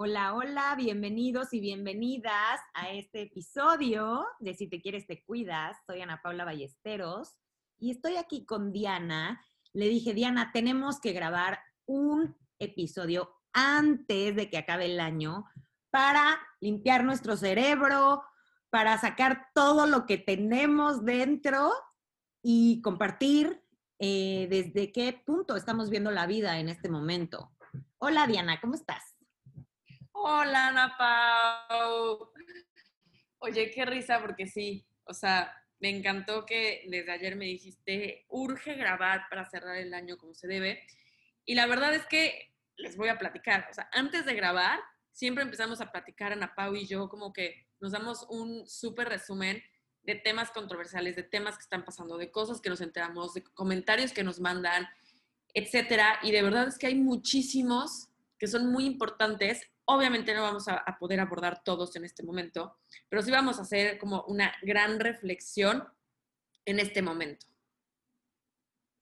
Hola, 0.00 0.32
hola, 0.32 0.76
bienvenidos 0.76 1.52
y 1.52 1.58
bienvenidas 1.58 2.60
a 2.72 2.88
este 2.92 3.22
episodio 3.22 4.24
de 4.38 4.54
Si 4.54 4.68
te 4.68 4.80
quieres, 4.80 5.08
te 5.08 5.24
cuidas. 5.24 5.76
Soy 5.88 6.00
Ana 6.00 6.22
Paula 6.22 6.44
Ballesteros 6.44 7.34
y 7.80 7.90
estoy 7.90 8.14
aquí 8.14 8.46
con 8.46 8.70
Diana. 8.70 9.44
Le 9.72 9.88
dije, 9.88 10.14
Diana, 10.14 10.52
tenemos 10.52 11.00
que 11.00 11.12
grabar 11.12 11.58
un 11.84 12.36
episodio 12.60 13.40
antes 13.52 14.36
de 14.36 14.48
que 14.48 14.58
acabe 14.58 14.86
el 14.86 15.00
año 15.00 15.46
para 15.90 16.38
limpiar 16.60 17.02
nuestro 17.02 17.36
cerebro, 17.36 18.22
para 18.70 18.98
sacar 18.98 19.48
todo 19.52 19.88
lo 19.88 20.06
que 20.06 20.16
tenemos 20.16 21.04
dentro 21.04 21.72
y 22.40 22.80
compartir 22.82 23.64
eh, 23.98 24.46
desde 24.48 24.92
qué 24.92 25.20
punto 25.26 25.56
estamos 25.56 25.90
viendo 25.90 26.12
la 26.12 26.28
vida 26.28 26.60
en 26.60 26.68
este 26.68 26.88
momento. 26.88 27.50
Hola 27.98 28.28
Diana, 28.28 28.60
¿cómo 28.60 28.74
estás? 28.74 29.17
Hola 30.20 30.68
Ana 30.68 30.96
Pau. 30.98 32.32
Oye, 33.38 33.70
qué 33.70 33.84
risa 33.84 34.20
porque 34.20 34.48
sí, 34.48 34.84
o 35.04 35.14
sea, 35.14 35.54
me 35.78 35.90
encantó 35.90 36.44
que 36.44 36.84
desde 36.88 37.12
ayer 37.12 37.36
me 37.36 37.44
dijiste, 37.44 38.26
urge 38.28 38.74
grabar 38.74 39.28
para 39.30 39.48
cerrar 39.48 39.76
el 39.76 39.94
año 39.94 40.18
como 40.18 40.34
se 40.34 40.48
debe. 40.48 40.82
Y 41.44 41.54
la 41.54 41.66
verdad 41.66 41.94
es 41.94 42.04
que 42.06 42.52
les 42.76 42.96
voy 42.96 43.10
a 43.10 43.18
platicar, 43.18 43.68
o 43.70 43.74
sea, 43.74 43.88
antes 43.92 44.26
de 44.26 44.34
grabar, 44.34 44.80
siempre 45.12 45.44
empezamos 45.44 45.80
a 45.80 45.92
platicar 45.92 46.32
Ana 46.32 46.52
Pau 46.52 46.74
y 46.74 46.84
yo 46.84 47.08
como 47.08 47.32
que 47.32 47.68
nos 47.78 47.92
damos 47.92 48.26
un 48.28 48.66
súper 48.66 49.08
resumen 49.08 49.62
de 50.02 50.16
temas 50.16 50.50
controversiales, 50.50 51.14
de 51.14 51.22
temas 51.22 51.56
que 51.56 51.62
están 51.62 51.84
pasando, 51.84 52.18
de 52.18 52.32
cosas 52.32 52.60
que 52.60 52.70
nos 52.70 52.80
enteramos, 52.80 53.34
de 53.34 53.44
comentarios 53.44 54.12
que 54.12 54.24
nos 54.24 54.40
mandan, 54.40 54.88
etcétera. 55.54 56.18
Y 56.24 56.32
de 56.32 56.42
verdad 56.42 56.66
es 56.66 56.76
que 56.76 56.88
hay 56.88 56.96
muchísimos 56.96 58.08
que 58.36 58.48
son 58.48 58.72
muy 58.72 58.84
importantes. 58.84 59.70
Obviamente 59.90 60.34
no 60.34 60.42
vamos 60.42 60.68
a, 60.68 60.76
a, 60.76 60.98
poder 60.98 61.18
abordar 61.20 61.62
todos 61.64 61.96
en 61.96 62.04
este 62.04 62.22
momento, 62.22 62.78
pero 63.08 63.22
sí 63.22 63.30
vamos 63.30 63.58
a 63.58 63.62
hacer 63.62 63.98
como 63.98 64.22
una 64.24 64.52
gran 64.62 65.00
reflexión 65.00 65.84
en 66.64 66.78
este 66.78 67.00
momento. 67.00 67.46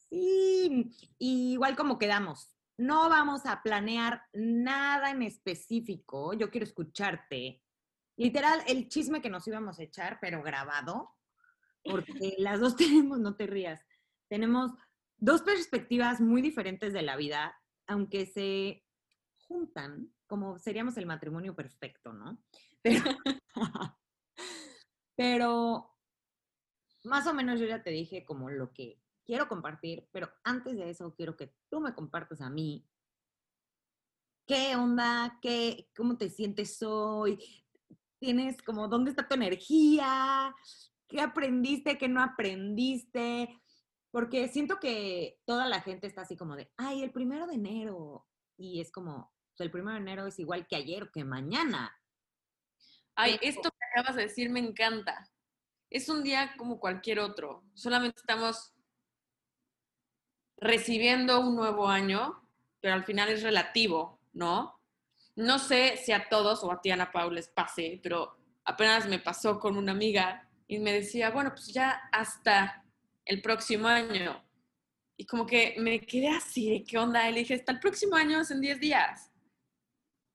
Sí, 0.09 0.93
igual 1.19 1.77
como 1.77 1.99
quedamos. 1.99 2.57
No 2.79 3.09
vamos 3.09 3.47
a 3.47 3.63
planear 3.63 4.23
nada 4.33 5.11
en 5.11 5.23
específico. 5.23 6.35
Yo 6.35 6.51
quiero 6.51 6.65
escucharte 6.65 7.63
literal, 8.17 8.63
el 8.67 8.89
chisme 8.89 9.21
que 9.21 9.31
nos 9.31 9.47
íbamos 9.47 9.79
a 9.79 9.83
echar, 9.83 10.19
pero 10.21 10.43
grabado, 10.43 11.15
porque 11.85 12.35
las 12.39 12.61
dos 12.61 12.77
tenemos, 12.77 13.19
no 13.19 13.37
te 13.37 13.47
rías, 13.47 13.85
tenemos 14.29 14.73
dos 15.19 15.43
perspectivas 15.43 16.21
muy 16.21 16.43
diferentes 16.43 16.93
de 16.93 17.03
la 17.03 17.17
vida, 17.17 17.59
aunque 17.87 18.27
se 18.27 18.85
juntan, 19.49 20.13
como 20.27 20.59
seríamos 20.59 20.97
el 20.97 21.07
matrimonio 21.07 21.55
perfecto, 21.55 22.13
¿no? 22.13 22.39
Pero, 25.17 25.97
más 27.05 27.27
o 27.27 27.35
menos 27.35 27.59
yo 27.59 27.67
ya 27.67 27.83
te 27.83 27.91
dije 27.91 28.25
como 28.25 28.51
lo 28.51 28.73
que 28.73 29.01
quiero 29.25 29.49
compartir, 29.49 30.09
pero 30.13 30.31
antes 30.45 30.77
de 30.77 30.91
eso 30.91 31.15
quiero 31.15 31.37
que 31.37 31.55
tú 31.69 31.81
me 31.81 31.95
compartas 31.95 32.41
a 32.41 32.51
mí 32.51 32.87
qué 34.47 34.77
onda, 34.77 35.39
qué, 35.43 35.91
cómo 35.97 36.17
te 36.17 36.31
sientes 36.31 36.81
hoy, 36.83 37.39
tienes 38.19 38.63
como, 38.63 38.89
¿dónde 38.89 39.11
está 39.11 39.27
tu 39.27 39.35
energía? 39.35 40.55
¿Qué 41.09 41.21
aprendiste? 41.21 41.99
¿Qué 41.99 42.09
no 42.09 42.23
aprendiste? 42.23 43.61
Porque 44.11 44.49
siento 44.49 44.79
que 44.81 45.41
toda 45.45 45.67
la 45.69 45.81
gente 45.81 46.07
está 46.07 46.23
así 46.23 46.37
como 46.37 46.57
de, 46.57 46.71
ay, 46.77 47.03
el 47.03 47.13
primero 47.13 47.47
de 47.47 47.55
enero. 47.55 48.27
Y 48.57 48.81
es 48.81 48.91
como, 48.91 49.33
el 49.65 49.71
primero 49.71 49.95
de 49.95 50.01
enero 50.01 50.27
es 50.27 50.39
igual 50.39 50.67
que 50.67 50.77
ayer 50.77 51.05
o 51.05 51.11
que 51.11 51.25
mañana. 51.25 51.95
Ay, 53.15 53.39
esto 53.41 53.71
que 53.71 53.85
acabas 53.93 54.17
de 54.17 54.23
decir 54.23 54.51
me 54.51 54.61
encanta. 54.61 55.31
Es 55.91 56.09
un 56.09 56.23
día 56.23 56.55
como 56.57 56.79
cualquier 56.79 57.21
otro. 57.21 57.65
Solamente 57.75 58.21
estamos 58.21 58.75
recibiendo 60.59 61.41
un 61.41 61.57
nuevo 61.57 61.89
año, 61.89 62.49
pero 62.81 62.95
al 62.95 63.05
final 63.05 63.29
es 63.31 63.43
relativo, 63.43 64.21
¿no? 64.33 64.81
No 65.35 65.59
sé 65.59 65.97
si 65.99 66.13
a 66.13 66.29
todos 66.29 66.65
o 66.65 66.73
a 66.73 66.81
ti, 66.81 66.91
Ana 66.91 67.13
Paula, 67.13 67.37
les 67.37 67.49
pase, 67.49 68.01
pero 68.03 68.37
apenas 68.65 69.07
me 69.07 69.19
pasó 69.19 69.59
con 69.59 69.77
una 69.77 69.93
amiga 69.93 70.49
y 70.67 70.79
me 70.79 70.93
decía, 70.93 71.31
bueno, 71.31 71.51
pues 71.51 71.73
ya 71.73 72.09
hasta 72.11 72.85
el 73.25 73.43
próximo 73.43 73.87
año. 73.87 74.43
Y 75.17 75.27
como 75.27 75.47
que 75.47 75.75
me 75.79 76.01
quedé 76.01 76.29
así, 76.29 76.71
¿de 76.71 76.85
qué 76.85 76.99
onda? 76.99 77.29
Y 77.29 77.33
le 77.33 77.41
dije, 77.41 77.55
hasta 77.55 77.73
el 77.73 77.81
próximo 77.81 78.17
año 78.17 78.41
es 78.41 78.51
en 78.51 78.61
10 78.61 78.81
días. 78.81 79.31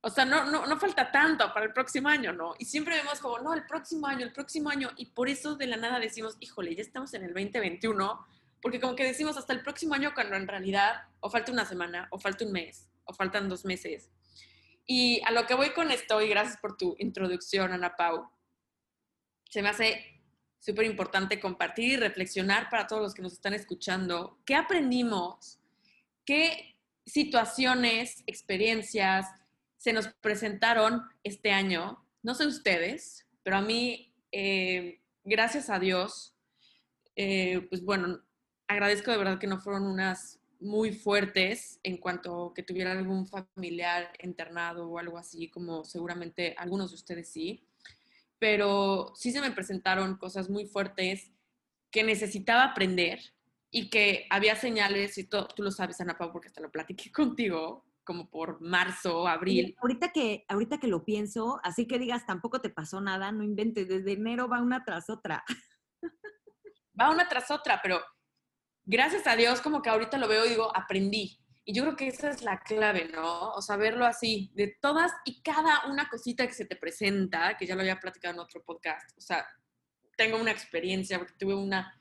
O 0.03 0.09
sea, 0.09 0.25
no, 0.25 0.45
no, 0.45 0.66
no 0.66 0.79
falta 0.79 1.12
tanto 1.12 1.53
para 1.53 1.67
el 1.67 1.73
próximo 1.73 2.09
año, 2.09 2.34
¿no? 2.34 2.56
Y 2.57 2.66
siempre 2.66 2.95
vemos 2.95 3.19
como, 3.19 3.38
no, 3.38 3.53
el 3.53 3.67
próximo 3.67 4.07
año, 4.07 4.25
el 4.25 4.34
próximo 4.34 4.69
año. 4.69 4.89
Y 4.97 5.06
por 5.07 5.29
eso 5.29 5.56
de 5.56 5.67
la 5.67 5.78
nada 5.78 6.00
decimos, 6.00 6.38
híjole, 6.39 6.75
ya 6.75 6.81
estamos 6.81 7.13
en 7.13 7.23
el 7.23 7.34
2021, 7.34 8.25
porque 8.63 8.79
como 8.79 8.95
que 8.95 9.03
decimos 9.03 9.38
hasta 9.38 9.53
el 9.53 9.61
próximo 9.61 9.94
año 9.94 10.13
cuando 10.16 10.35
en 10.35 10.47
realidad 10.47 11.03
o 11.19 11.29
falta 11.29 11.51
una 11.51 11.66
semana, 11.66 12.07
o 12.09 12.17
falta 12.17 12.45
un 12.45 12.51
mes, 12.51 12.90
o 13.06 13.13
faltan 13.13 13.47
dos 13.47 13.63
meses. 13.63 14.09
Y 14.88 15.22
a 15.23 15.31
lo 15.31 15.45
que 15.45 15.53
voy 15.53 15.69
con 15.72 15.91
esto, 15.91 16.19
y 16.19 16.29
gracias 16.29 16.57
por 16.57 16.78
tu 16.78 16.95
introducción, 16.97 17.72
Ana 17.72 17.95
Pau, 17.95 18.28
se 19.50 19.61
me 19.61 19.69
hace 19.69 20.03
súper 20.59 20.85
importante 20.85 21.40
compartir 21.40 21.91
y 21.91 21.97
reflexionar 21.97 22.69
para 22.72 22.88
todos 22.88 23.03
los 23.03 23.13
que 23.13 23.22
nos 23.22 23.34
están 23.34 23.53
escuchando. 23.53 24.40
¿Qué 24.45 24.56
aprendimos? 24.56 25.59
¿Qué 26.25 26.75
situaciones, 27.06 28.23
experiencias 28.25 29.28
se 29.81 29.93
nos 29.93 30.09
presentaron 30.09 31.01
este 31.23 31.51
año? 31.51 32.05
No 32.21 32.35
sé 32.35 32.45
ustedes, 32.45 33.25
pero 33.41 33.55
a 33.57 33.61
mí, 33.61 34.13
eh, 34.31 35.01
gracias 35.23 35.71
a 35.71 35.79
Dios, 35.79 36.35
eh, 37.15 37.65
pues 37.67 37.83
bueno, 37.83 38.21
agradezco 38.67 39.09
de 39.09 39.17
verdad 39.17 39.39
que 39.39 39.47
no 39.47 39.59
fueron 39.59 39.87
unas 39.87 40.39
muy 40.59 40.91
fuertes 40.93 41.79
en 41.81 41.97
cuanto 41.97 42.53
que 42.53 42.61
tuviera 42.61 42.91
algún 42.91 43.25
familiar 43.25 44.13
internado 44.21 44.87
o 44.87 44.99
algo 44.99 45.17
así, 45.17 45.49
como 45.49 45.83
seguramente 45.83 46.53
algunos 46.59 46.91
de 46.91 46.97
ustedes 46.97 47.29
sí, 47.29 47.65
pero 48.37 49.13
sí 49.15 49.31
se 49.31 49.41
me 49.41 49.49
presentaron 49.49 50.15
cosas 50.17 50.47
muy 50.47 50.67
fuertes 50.67 51.31
que 51.89 52.03
necesitaba 52.03 52.65
aprender 52.65 53.19
y 53.71 53.89
que 53.89 54.27
había 54.29 54.55
señales, 54.55 55.17
y 55.17 55.23
tú, 55.23 55.43
tú 55.55 55.63
lo 55.63 55.71
sabes, 55.71 55.99
Ana 56.01 56.19
Pau, 56.19 56.31
porque 56.31 56.49
hasta 56.49 56.61
lo 56.61 56.69
platiqué 56.69 57.11
contigo, 57.11 57.83
como 58.11 58.29
por 58.29 58.59
marzo, 58.59 59.25
abril. 59.25 59.73
ahorita 59.81 60.11
que, 60.11 60.44
ahorita 60.49 60.79
que 60.79 60.88
lo 60.88 61.05
pienso, 61.05 61.61
así 61.63 61.88
que 61.88 61.97
digas, 61.97 62.25
tampoco 62.25 62.59
te 62.59 62.69
pasó 62.69 62.99
nada, 62.99 63.31
no 63.31 63.41
inventes, 63.41 63.88
desde 63.88 64.11
enero 64.11 64.49
va 64.49 64.61
una 64.61 64.83
tras 64.83 65.09
otra. 65.09 65.45
Va 66.99 67.09
una 67.09 67.29
tras 67.29 67.49
otra, 67.51 67.79
pero 67.81 68.01
gracias 68.83 69.25
a 69.27 69.38
Dios, 69.38 69.61
como 69.61 69.81
que 69.81 69.89
ahorita 69.89 70.17
lo 70.17 70.27
veo 70.27 70.45
y 70.45 70.49
digo, 70.49 70.75
aprendí. 70.75 71.39
Y 71.63 71.73
yo 71.73 71.83
creo 71.83 71.95
que 71.95 72.07
esa 72.07 72.31
es 72.31 72.41
la 72.41 72.59
clave, 72.59 73.09
¿no? 73.13 73.51
O 73.51 73.61
sea, 73.61 73.77
verlo 73.77 74.05
así, 74.05 74.51
de 74.55 74.75
todas 74.81 75.13
y 75.23 75.41
cada 75.41 75.85
una 75.89 76.09
cosita 76.09 76.45
que 76.45 76.53
se 76.53 76.66
te 76.66 76.75
presenta, 76.75 77.55
que 77.55 77.66
ya 77.66 77.75
lo 77.75 77.81
había 77.81 78.01
platicado 78.01 78.33
en 78.33 78.41
otro 78.41 78.61
podcast. 78.61 79.17
O 79.17 79.22
sea, 79.22 79.47
tengo 80.17 80.38
una 80.38 80.51
experiencia, 80.51 81.17
porque 81.17 81.35
tuve 81.39 81.55
una, 81.55 81.97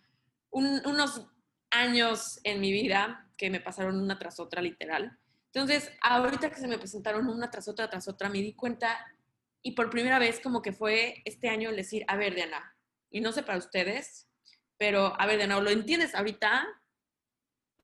unos 0.50 1.30
años 1.70 2.40
en 2.42 2.60
mi 2.60 2.72
vida 2.72 3.30
que 3.36 3.48
me 3.48 3.60
pasaron 3.60 4.00
una 4.00 4.18
tras 4.18 4.40
otra, 4.40 4.60
literal. 4.60 5.19
Entonces, 5.52 5.90
ahorita 6.00 6.50
que 6.50 6.60
se 6.60 6.68
me 6.68 6.78
presentaron 6.78 7.28
una 7.28 7.50
tras 7.50 7.66
otra, 7.66 7.90
tras 7.90 8.06
otra, 8.06 8.28
me 8.28 8.38
di 8.38 8.54
cuenta 8.54 9.04
y 9.62 9.72
por 9.72 9.90
primera 9.90 10.18
vez 10.18 10.40
como 10.40 10.62
que 10.62 10.72
fue 10.72 11.22
este 11.24 11.48
año 11.48 11.70
el 11.70 11.76
decir, 11.76 12.04
a 12.08 12.16
ver, 12.16 12.34
Diana, 12.34 12.76
y 13.10 13.20
no 13.20 13.32
sé 13.32 13.42
para 13.42 13.58
ustedes, 13.58 14.28
pero 14.78 15.20
a 15.20 15.26
ver, 15.26 15.38
Diana, 15.38 15.60
¿lo 15.60 15.70
entiendes 15.70 16.14
ahorita 16.14 16.66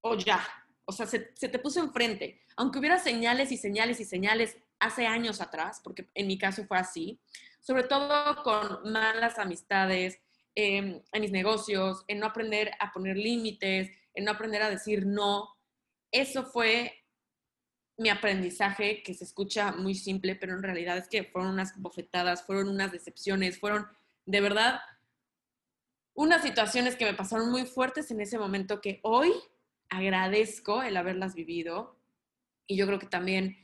o 0.00 0.16
ya? 0.16 0.46
O 0.84 0.92
sea, 0.92 1.06
se, 1.06 1.18
te 1.18 1.58
puso 1.58 1.80
enfrente. 1.80 2.40
Aunque 2.56 2.78
hubiera 2.78 2.98
señales 2.98 3.50
y 3.50 3.56
señales 3.56 4.00
y 4.00 4.04
señales 4.04 4.56
hace 4.78 5.06
años 5.06 5.40
atrás, 5.40 5.80
porque 5.82 6.08
en 6.14 6.28
mi 6.28 6.38
caso 6.38 6.64
fue 6.64 6.78
así, 6.78 7.20
sobre 7.60 7.82
todo 7.82 8.42
con 8.44 8.92
malas 8.92 9.38
amistades, 9.38 10.20
em, 10.54 11.02
en 11.12 11.20
mis 11.20 11.32
negocios, 11.32 12.04
en 12.06 12.20
no 12.20 12.26
aprender 12.26 12.70
a 12.78 12.92
poner 12.92 13.16
límites, 13.16 13.90
en 14.14 14.24
no 14.24 14.30
aprender 14.30 14.62
a 14.62 14.70
decir 14.70 15.04
no. 15.04 15.48
Eso 16.12 16.44
fue 16.44 17.05
mi 17.96 18.08
aprendizaje, 18.10 19.02
que 19.02 19.14
se 19.14 19.24
escucha 19.24 19.72
muy 19.72 19.94
simple, 19.94 20.36
pero 20.36 20.54
en 20.54 20.62
realidad 20.62 20.98
es 20.98 21.08
que 21.08 21.24
fueron 21.24 21.52
unas 21.52 21.80
bofetadas, 21.80 22.44
fueron 22.44 22.68
unas 22.68 22.92
decepciones, 22.92 23.58
fueron 23.58 23.86
de 24.26 24.40
verdad 24.40 24.80
unas 26.14 26.42
situaciones 26.42 26.96
que 26.96 27.04
me 27.04 27.14
pasaron 27.14 27.50
muy 27.50 27.64
fuertes 27.64 28.10
en 28.10 28.20
ese 28.20 28.38
momento 28.38 28.80
que 28.80 29.00
hoy 29.02 29.32
agradezco 29.88 30.82
el 30.82 30.96
haberlas 30.96 31.34
vivido. 31.34 31.96
Y 32.66 32.76
yo 32.76 32.86
creo 32.86 32.98
que 32.98 33.06
también 33.06 33.56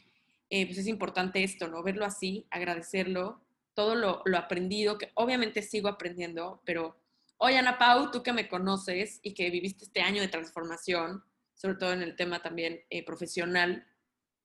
eh, 0.51 0.67
pues 0.67 0.79
es 0.79 0.87
importante 0.87 1.43
esto, 1.43 1.69
¿no? 1.69 1.83
Verlo 1.83 2.05
así, 2.05 2.47
agradecerlo, 2.51 3.43
todo 3.75 3.95
lo, 3.95 4.23
lo, 4.27 4.37
aprendido, 4.37 4.99
que 4.99 5.11
obviamente 5.15 5.63
sigo 5.63 5.89
aprendiendo, 5.89 6.61
pero 6.67 6.97
hoy 7.39 7.55
Ana 7.55 7.79
Pau, 7.79 8.11
tú 8.11 8.23
que 8.23 8.35
me 8.35 8.49
conoces 8.49 9.19
y 9.23 9.33
que 9.33 9.49
viviste 9.49 9.85
este 9.85 10.03
año 10.03 10.21
de 10.21 10.29
transformación, 10.29 11.25
sobre 11.55 11.77
todo 11.77 11.95
en 11.95 12.03
el 12.03 12.17
tema 12.17 12.43
también 12.43 12.83
eh, 12.91 13.03
profesional, 13.03 13.87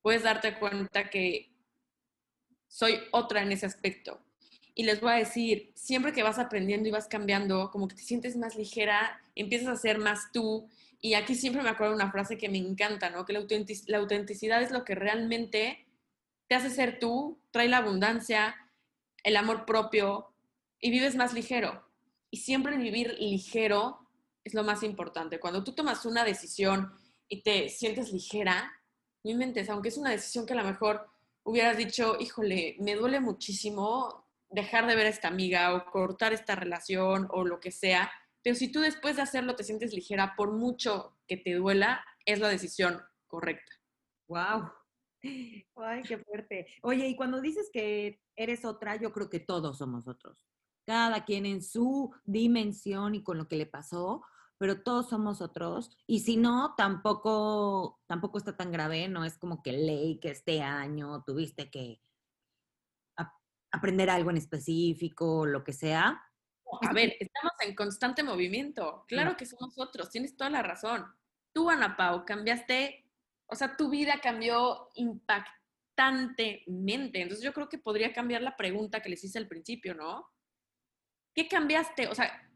puedes 0.02 0.22
darte 0.22 0.58
cuenta 0.58 1.10
que 1.10 1.52
soy 2.68 2.98
otra 3.12 3.42
en 3.42 3.52
ese 3.52 3.66
aspecto. 3.66 4.20
Y 4.74 4.84
les 4.84 5.00
voy 5.00 5.12
a 5.12 5.16
decir, 5.16 5.72
siempre 5.74 6.12
que 6.12 6.22
vas 6.22 6.38
aprendiendo 6.38 6.88
y 6.88 6.92
vas 6.92 7.08
cambiando, 7.08 7.70
como 7.70 7.88
que 7.88 7.96
te 7.96 8.02
sientes 8.02 8.36
más 8.36 8.54
ligera, 8.54 9.20
empiezas 9.34 9.68
a 9.68 9.76
ser 9.76 9.98
más 9.98 10.30
tú. 10.32 10.68
Y 11.00 11.14
aquí 11.14 11.34
siempre 11.34 11.62
me 11.62 11.68
acuerdo 11.68 11.94
una 11.94 12.12
frase 12.12 12.38
que 12.38 12.48
me 12.48 12.58
encanta, 12.58 13.10
¿no? 13.10 13.24
Que 13.24 13.32
la, 13.32 13.44
la 13.86 13.98
autenticidad 13.98 14.62
es 14.62 14.70
lo 14.70 14.84
que 14.84 14.94
realmente 14.94 15.86
te 16.46 16.54
hace 16.54 16.70
ser 16.70 16.98
tú, 16.98 17.40
trae 17.50 17.68
la 17.68 17.78
abundancia, 17.78 18.54
el 19.24 19.36
amor 19.36 19.66
propio 19.66 20.32
y 20.80 20.90
vives 20.90 21.16
más 21.16 21.32
ligero. 21.32 21.84
Y 22.30 22.38
siempre 22.38 22.76
vivir 22.76 23.16
ligero 23.18 23.98
es 24.44 24.54
lo 24.54 24.64
más 24.64 24.82
importante. 24.82 25.40
Cuando 25.40 25.64
tú 25.64 25.72
tomas 25.72 26.06
una 26.06 26.24
decisión 26.24 26.92
y 27.28 27.42
te 27.42 27.68
sientes 27.68 28.12
ligera, 28.12 28.72
no 29.24 29.30
inventes, 29.30 29.68
aunque 29.68 29.88
es 29.88 29.98
una 29.98 30.10
decisión 30.10 30.46
que 30.46 30.52
a 30.52 30.56
lo 30.56 30.64
mejor 30.64 31.08
hubieras 31.44 31.76
dicho, 31.76 32.16
híjole, 32.20 32.76
me 32.80 32.94
duele 32.94 33.20
muchísimo 33.20 34.26
dejar 34.50 34.86
de 34.86 34.96
ver 34.96 35.06
a 35.06 35.10
esta 35.10 35.28
amiga 35.28 35.74
o 35.74 35.90
cortar 35.90 36.32
esta 36.32 36.54
relación 36.54 37.28
o 37.30 37.44
lo 37.44 37.60
que 37.60 37.70
sea, 37.70 38.10
pero 38.42 38.56
si 38.56 38.70
tú 38.70 38.80
después 38.80 39.16
de 39.16 39.22
hacerlo 39.22 39.56
te 39.56 39.64
sientes 39.64 39.92
ligera, 39.92 40.34
por 40.36 40.52
mucho 40.52 41.18
que 41.26 41.36
te 41.36 41.54
duela, 41.54 42.04
es 42.24 42.40
la 42.40 42.48
decisión 42.48 43.00
correcta. 43.26 43.72
¡Wow! 44.28 44.70
Ay, 45.76 46.02
qué 46.02 46.18
fuerte. 46.18 46.66
Oye, 46.82 47.08
y 47.08 47.16
cuando 47.16 47.40
dices 47.40 47.68
que 47.72 48.20
eres 48.36 48.64
otra, 48.64 48.96
yo 48.96 49.12
creo 49.12 49.28
que 49.28 49.40
todos 49.40 49.78
somos 49.78 50.06
otros. 50.06 50.46
Cada 50.86 51.24
quien 51.24 51.44
en 51.44 51.62
su 51.62 52.14
dimensión 52.24 53.14
y 53.14 53.22
con 53.22 53.36
lo 53.36 53.48
que 53.48 53.56
le 53.56 53.66
pasó, 53.66 54.22
pero 54.58 54.82
todos 54.82 55.08
somos 55.08 55.40
otros. 55.40 55.96
Y 56.06 56.20
si 56.20 56.36
no, 56.36 56.74
tampoco, 56.76 58.00
tampoco 58.06 58.38
está 58.38 58.56
tan 58.56 58.72
grave, 58.72 59.08
no 59.08 59.24
es 59.24 59.38
como 59.38 59.62
que 59.62 59.72
ley 59.72 60.18
que 60.20 60.30
este 60.30 60.62
año 60.62 61.22
tuviste 61.24 61.70
que 61.70 62.02
aprender 63.70 64.10
algo 64.10 64.30
en 64.30 64.38
específico, 64.38 65.46
lo 65.46 65.62
que 65.62 65.72
sea. 65.72 66.20
A 66.82 66.92
ver, 66.92 67.16
estamos 67.18 67.52
en 67.60 67.74
constante 67.74 68.22
movimiento. 68.22 69.04
Claro 69.08 69.36
que 69.36 69.46
somos 69.46 69.78
otros, 69.78 70.10
tienes 70.10 70.36
toda 70.36 70.50
la 70.50 70.62
razón. 70.62 71.06
Tú, 71.52 71.70
Ana 71.70 71.96
Pau, 71.96 72.24
cambiaste, 72.24 73.04
o 73.46 73.54
sea, 73.54 73.76
tu 73.76 73.90
vida 73.90 74.20
cambió 74.22 74.88
impactantemente. 74.94 77.22
Entonces 77.22 77.44
yo 77.44 77.52
creo 77.52 77.68
que 77.68 77.78
podría 77.78 78.12
cambiar 78.12 78.42
la 78.42 78.56
pregunta 78.56 79.00
que 79.00 79.10
les 79.10 79.24
hice 79.24 79.38
al 79.38 79.48
principio, 79.48 79.94
¿no? 79.94 80.28
¿Qué 81.34 81.48
cambiaste? 81.48 82.08
O 82.08 82.14
sea, 82.14 82.47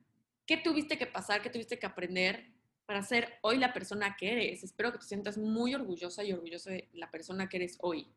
¿Qué 0.53 0.59
tuviste 0.59 0.99
que 0.99 1.07
pasar? 1.07 1.41
¿Qué 1.41 1.49
tuviste 1.49 1.79
que 1.79 1.87
aprender 1.87 2.53
para 2.85 3.03
ser 3.03 3.39
hoy 3.41 3.57
la 3.57 3.73
persona 3.73 4.17
que 4.19 4.33
eres? 4.33 4.63
Espero 4.63 4.93
que 4.93 4.99
te 4.99 5.07
sientas 5.07 5.39
muy 5.39 5.75
orgullosa 5.75 6.23
y 6.25 6.33
orgullosa 6.35 6.73
de 6.73 6.91
la 6.93 7.11
persona 7.11 7.49
que 7.49 7.57
eres 7.57 7.79
hoy. 7.81 8.15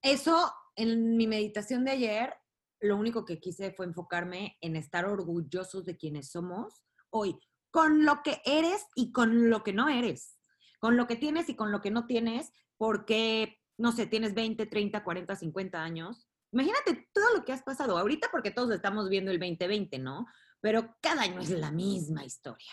Eso, 0.00 0.50
en 0.74 1.18
mi 1.18 1.26
meditación 1.26 1.84
de 1.84 1.90
ayer, 1.90 2.32
lo 2.80 2.96
único 2.96 3.26
que 3.26 3.40
quise 3.40 3.72
fue 3.72 3.84
enfocarme 3.84 4.56
en 4.62 4.74
estar 4.74 5.04
orgullosos 5.04 5.84
de 5.84 5.98
quienes 5.98 6.30
somos 6.30 6.82
hoy, 7.10 7.36
con 7.70 8.06
lo 8.06 8.22
que 8.22 8.40
eres 8.46 8.86
y 8.94 9.12
con 9.12 9.50
lo 9.50 9.62
que 9.62 9.74
no 9.74 9.90
eres, 9.90 10.38
con 10.78 10.96
lo 10.96 11.06
que 11.06 11.16
tienes 11.16 11.50
y 11.50 11.56
con 11.56 11.72
lo 11.72 11.82
que 11.82 11.90
no 11.90 12.06
tienes, 12.06 12.52
porque, 12.78 13.60
no 13.76 13.92
sé, 13.92 14.06
tienes 14.06 14.32
20, 14.32 14.64
30, 14.64 15.04
40, 15.04 15.36
50 15.36 15.84
años. 15.84 16.26
Imagínate 16.52 17.10
todo 17.12 17.36
lo 17.36 17.44
que 17.44 17.52
has 17.52 17.62
pasado 17.62 17.98
ahorita 17.98 18.30
porque 18.32 18.50
todos 18.50 18.74
estamos 18.74 19.10
viendo 19.10 19.30
el 19.30 19.38
2020, 19.38 19.98
¿no? 19.98 20.24
Pero 20.60 20.96
cada 21.00 21.22
año 21.22 21.40
es 21.40 21.50
la 21.50 21.70
misma 21.70 22.24
historia. 22.24 22.72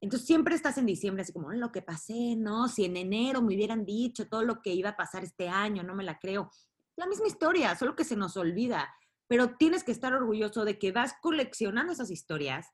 Entonces 0.00 0.26
siempre 0.26 0.54
estás 0.54 0.78
en 0.78 0.86
diciembre 0.86 1.22
así 1.22 1.32
como, 1.32 1.52
lo 1.52 1.72
que 1.72 1.82
pasé, 1.82 2.36
¿no? 2.36 2.68
Si 2.68 2.84
en 2.84 2.96
enero 2.96 3.40
me 3.42 3.54
hubieran 3.54 3.84
dicho 3.84 4.28
todo 4.28 4.42
lo 4.42 4.60
que 4.60 4.74
iba 4.74 4.90
a 4.90 4.96
pasar 4.96 5.24
este 5.24 5.48
año, 5.48 5.82
no 5.82 5.94
me 5.94 6.04
la 6.04 6.18
creo. 6.18 6.50
La 6.96 7.06
misma 7.06 7.26
historia, 7.26 7.74
solo 7.76 7.96
que 7.96 8.04
se 8.04 8.16
nos 8.16 8.36
olvida. 8.36 8.94
Pero 9.26 9.56
tienes 9.56 9.82
que 9.82 9.92
estar 9.92 10.12
orgulloso 10.12 10.64
de 10.64 10.78
que 10.78 10.92
vas 10.92 11.14
coleccionando 11.20 11.92
esas 11.92 12.10
historias 12.10 12.68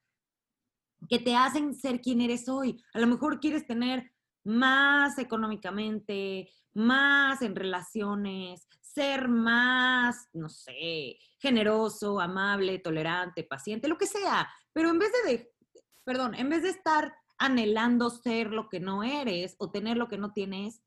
que 1.08 1.18
te 1.18 1.34
hacen 1.34 1.74
ser 1.74 2.00
quien 2.00 2.20
eres 2.20 2.48
hoy. 2.48 2.82
A 2.94 3.00
lo 3.00 3.06
mejor 3.06 3.40
quieres 3.40 3.66
tener 3.66 4.12
más 4.44 5.18
económicamente, 5.18 6.48
más 6.74 7.42
en 7.42 7.54
relaciones, 7.54 8.66
ser 8.94 9.28
más, 9.28 10.28
no 10.32 10.48
sé, 10.48 11.18
generoso, 11.38 12.20
amable, 12.20 12.78
tolerante, 12.78 13.44
paciente, 13.44 13.88
lo 13.88 13.98
que 13.98 14.06
sea. 14.06 14.48
Pero 14.72 14.90
en 14.90 14.98
vez 14.98 15.10
de, 15.24 15.52
perdón, 16.04 16.34
en 16.34 16.48
vez 16.48 16.62
de 16.62 16.70
estar 16.70 17.14
anhelando 17.38 18.10
ser 18.10 18.48
lo 18.48 18.68
que 18.68 18.80
no 18.80 19.02
eres 19.02 19.56
o 19.58 19.70
tener 19.70 19.96
lo 19.96 20.08
que 20.08 20.18
no 20.18 20.32
tienes, 20.32 20.82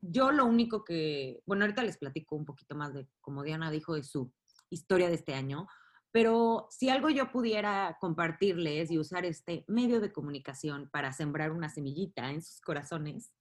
yo 0.00 0.32
lo 0.32 0.46
único 0.46 0.84
que, 0.84 1.42
bueno, 1.46 1.64
ahorita 1.64 1.84
les 1.84 1.98
platico 1.98 2.34
un 2.34 2.44
poquito 2.44 2.74
más 2.74 2.92
de, 2.92 3.08
como 3.20 3.42
Diana 3.42 3.70
dijo, 3.70 3.94
de 3.94 4.02
su 4.02 4.32
historia 4.68 5.08
de 5.08 5.14
este 5.14 5.34
año, 5.34 5.68
pero 6.10 6.66
si 6.70 6.90
algo 6.90 7.08
yo 7.08 7.30
pudiera 7.30 7.96
compartirles 8.00 8.90
y 8.90 8.98
usar 8.98 9.24
este 9.24 9.64
medio 9.68 10.00
de 10.00 10.12
comunicación 10.12 10.90
para 10.92 11.12
sembrar 11.12 11.52
una 11.52 11.68
semillita 11.70 12.30
en 12.30 12.42
sus 12.42 12.60
corazones, 12.60 13.32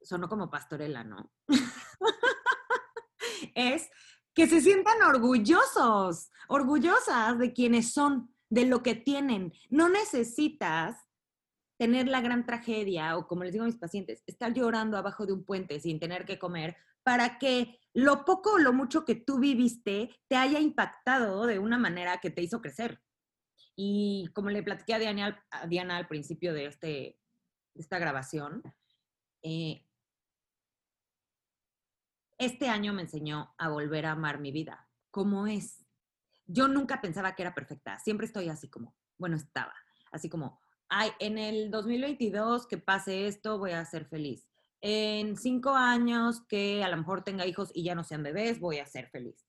sonó 0.00 0.28
como 0.28 0.50
pastorela, 0.50 1.04
¿no? 1.04 1.32
es 3.56 3.90
que 4.34 4.46
se 4.46 4.60
sientan 4.60 5.02
orgullosos, 5.02 6.30
orgullosas 6.46 7.38
de 7.38 7.52
quienes 7.52 7.92
son, 7.92 8.32
de 8.48 8.66
lo 8.66 8.82
que 8.82 8.94
tienen. 8.94 9.52
No 9.70 9.88
necesitas 9.88 10.96
tener 11.78 12.06
la 12.06 12.20
gran 12.20 12.46
tragedia 12.46 13.16
o 13.16 13.26
como 13.26 13.44
les 13.44 13.52
digo 13.52 13.64
a 13.64 13.68
mis 13.68 13.76
pacientes, 13.76 14.22
estar 14.26 14.52
llorando 14.52 14.96
abajo 14.96 15.26
de 15.26 15.32
un 15.32 15.44
puente 15.44 15.80
sin 15.80 15.98
tener 15.98 16.24
que 16.24 16.38
comer 16.38 16.76
para 17.02 17.38
que 17.38 17.80
lo 17.92 18.24
poco 18.24 18.52
o 18.52 18.58
lo 18.58 18.72
mucho 18.72 19.04
que 19.04 19.14
tú 19.14 19.38
viviste 19.38 20.10
te 20.28 20.36
haya 20.36 20.60
impactado 20.60 21.46
de 21.46 21.58
una 21.58 21.78
manera 21.78 22.18
que 22.18 22.30
te 22.30 22.42
hizo 22.42 22.60
crecer. 22.60 23.00
Y 23.74 24.28
como 24.34 24.50
le 24.50 24.62
platiqué 24.62 24.94
a 24.94 24.98
Diana, 24.98 25.44
Diana 25.68 25.96
al 25.96 26.08
principio 26.08 26.52
de, 26.52 26.66
este, 26.66 27.18
esta 27.74 27.98
grabación, 27.98 28.62
eh, 29.42 29.85
este 32.38 32.68
año 32.68 32.92
me 32.92 33.02
enseñó 33.02 33.54
a 33.58 33.68
volver 33.68 34.06
a 34.06 34.12
amar 34.12 34.40
mi 34.40 34.52
vida, 34.52 34.88
como 35.10 35.46
es. 35.46 35.84
Yo 36.46 36.68
nunca 36.68 37.00
pensaba 37.00 37.34
que 37.34 37.42
era 37.42 37.54
perfecta, 37.54 37.98
siempre 37.98 38.26
estoy 38.26 38.48
así 38.48 38.68
como, 38.68 38.94
bueno, 39.18 39.36
estaba, 39.36 39.74
así 40.12 40.28
como, 40.28 40.60
ay, 40.88 41.10
en 41.18 41.38
el 41.38 41.70
2022 41.70 42.66
que 42.66 42.78
pase 42.78 43.26
esto, 43.26 43.58
voy 43.58 43.72
a 43.72 43.84
ser 43.84 44.06
feliz. 44.06 44.48
En 44.80 45.36
cinco 45.36 45.70
años 45.70 46.42
que 46.48 46.84
a 46.84 46.88
lo 46.88 46.96
mejor 46.96 47.24
tenga 47.24 47.46
hijos 47.46 47.70
y 47.74 47.82
ya 47.82 47.94
no 47.94 48.04
sean 48.04 48.22
bebés, 48.22 48.60
voy 48.60 48.78
a 48.78 48.86
ser 48.86 49.08
feliz. 49.08 49.46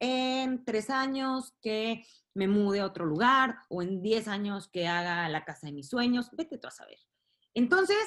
En 0.00 0.64
tres 0.64 0.90
años 0.90 1.54
que 1.60 2.04
me 2.34 2.46
mude 2.46 2.80
a 2.80 2.86
otro 2.86 3.04
lugar 3.04 3.56
o 3.68 3.82
en 3.82 4.00
diez 4.00 4.28
años 4.28 4.68
que 4.68 4.86
haga 4.86 5.28
la 5.28 5.44
casa 5.44 5.66
de 5.66 5.72
mis 5.72 5.88
sueños, 5.88 6.30
vete 6.32 6.58
tú 6.58 6.68
a 6.68 6.70
saber. 6.70 6.98
Entonces, 7.52 7.98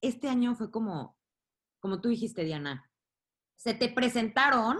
este 0.00 0.28
año 0.28 0.54
fue 0.54 0.70
como, 0.70 1.18
como 1.80 2.00
tú 2.00 2.08
dijiste, 2.08 2.44
Diana, 2.44 2.89
se 3.60 3.74
te 3.74 3.90
presentaron 3.90 4.78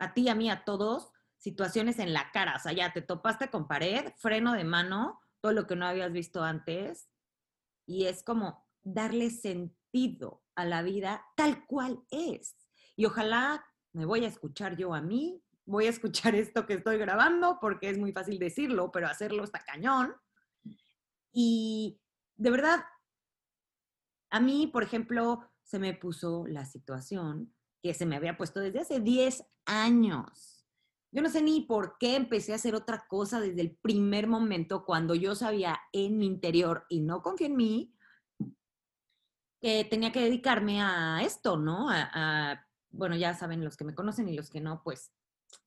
a 0.00 0.14
ti, 0.14 0.28
a 0.28 0.34
mí, 0.34 0.50
a 0.50 0.64
todos, 0.64 1.12
situaciones 1.36 2.00
en 2.00 2.12
la 2.12 2.32
cara. 2.32 2.56
O 2.56 2.58
sea, 2.58 2.72
ya 2.72 2.92
te 2.92 3.02
topaste 3.02 3.50
con 3.50 3.68
pared, 3.68 4.12
freno 4.16 4.52
de 4.54 4.64
mano, 4.64 5.20
todo 5.40 5.52
lo 5.52 5.68
que 5.68 5.76
no 5.76 5.86
habías 5.86 6.10
visto 6.10 6.42
antes. 6.42 7.08
Y 7.86 8.06
es 8.06 8.24
como 8.24 8.66
darle 8.82 9.30
sentido 9.30 10.42
a 10.56 10.64
la 10.64 10.82
vida 10.82 11.24
tal 11.36 11.64
cual 11.66 12.02
es. 12.10 12.56
Y 12.96 13.06
ojalá 13.06 13.64
me 13.92 14.06
voy 14.06 14.24
a 14.24 14.28
escuchar 14.28 14.76
yo 14.76 14.92
a 14.92 15.00
mí, 15.00 15.44
voy 15.64 15.86
a 15.86 15.90
escuchar 15.90 16.34
esto 16.34 16.66
que 16.66 16.74
estoy 16.74 16.98
grabando, 16.98 17.58
porque 17.60 17.90
es 17.90 17.98
muy 17.98 18.10
fácil 18.10 18.40
decirlo, 18.40 18.90
pero 18.90 19.06
hacerlo 19.06 19.44
está 19.44 19.60
cañón. 19.60 20.16
Y 21.32 22.00
de 22.34 22.50
verdad, 22.50 22.84
a 24.30 24.40
mí, 24.40 24.66
por 24.66 24.82
ejemplo, 24.82 25.48
se 25.62 25.78
me 25.78 25.94
puso 25.94 26.44
la 26.48 26.64
situación 26.64 27.54
que 27.82 27.94
se 27.94 28.06
me 28.06 28.16
había 28.16 28.36
puesto 28.36 28.60
desde 28.60 28.80
hace 28.80 29.00
10 29.00 29.44
años. 29.66 30.66
Yo 31.12 31.22
no 31.22 31.28
sé 31.28 31.42
ni 31.42 31.62
por 31.62 31.96
qué 31.98 32.14
empecé 32.16 32.52
a 32.52 32.56
hacer 32.56 32.74
otra 32.74 33.06
cosa 33.08 33.40
desde 33.40 33.62
el 33.62 33.76
primer 33.76 34.28
momento 34.28 34.84
cuando 34.84 35.14
yo 35.14 35.34
sabía 35.34 35.80
en 35.92 36.18
mi 36.18 36.26
interior 36.26 36.86
y 36.88 37.00
no 37.00 37.22
confío 37.22 37.48
en 37.48 37.56
mí 37.56 37.94
que 39.60 39.84
tenía 39.84 40.12
que 40.12 40.20
dedicarme 40.20 40.80
a 40.80 41.20
esto, 41.22 41.56
¿no? 41.56 41.88
Bueno, 42.90 43.16
ya 43.16 43.34
saben 43.34 43.64
los 43.64 43.76
que 43.76 43.84
me 43.84 43.94
conocen 43.94 44.28
y 44.28 44.34
los 44.34 44.50
que 44.50 44.60
no, 44.60 44.82
pues 44.82 45.12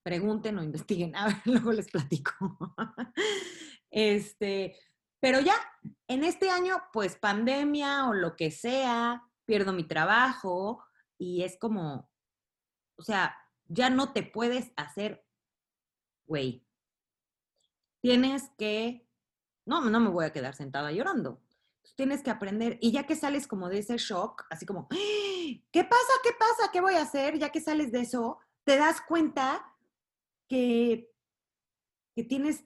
pregunten 0.01 0.57
o 0.57 0.63
investiguen. 0.63 1.15
A 1.15 1.27
ver, 1.27 1.35
luego 1.45 1.71
les 1.71 1.89
platico. 1.89 2.33
este, 3.91 4.77
pero 5.19 5.39
ya, 5.39 5.55
en 6.07 6.23
este 6.23 6.49
año, 6.49 6.81
pues 6.91 7.15
pandemia 7.15 8.09
o 8.09 8.13
lo 8.13 8.35
que 8.35 8.51
sea, 8.51 9.23
pierdo 9.45 9.73
mi 9.73 9.83
trabajo, 9.83 10.83
y 11.23 11.43
es 11.43 11.57
como, 11.57 12.11
o 12.97 13.01
sea, 13.01 13.33
ya 13.67 13.89
no 13.89 14.11
te 14.11 14.23
puedes 14.23 14.73
hacer, 14.75 15.25
güey. 16.25 16.67
Tienes 18.01 18.49
que, 18.57 19.07
no, 19.65 19.89
no 19.89 20.01
me 20.01 20.09
voy 20.09 20.25
a 20.25 20.33
quedar 20.33 20.53
sentada 20.53 20.91
llorando. 20.91 21.41
Tienes 21.95 22.23
que 22.23 22.29
aprender 22.29 22.77
y 22.81 22.91
ya 22.91 23.05
que 23.05 23.15
sales 23.15 23.47
como 23.47 23.69
de 23.69 23.79
ese 23.79 23.95
shock, 23.97 24.45
así 24.49 24.65
como, 24.65 24.89
¡Ah! 24.91 24.95
¿qué 25.71 25.85
pasa? 25.85 26.13
¿Qué 26.23 26.31
pasa? 26.37 26.71
¿Qué 26.73 26.81
voy 26.81 26.95
a 26.95 27.03
hacer? 27.03 27.39
Ya 27.39 27.51
que 27.51 27.61
sales 27.61 27.93
de 27.93 28.01
eso, 28.01 28.39
te 28.65 28.75
das 28.75 28.99
cuenta 28.99 29.65
que, 30.49 31.09
que 32.15 32.25
tienes 32.25 32.65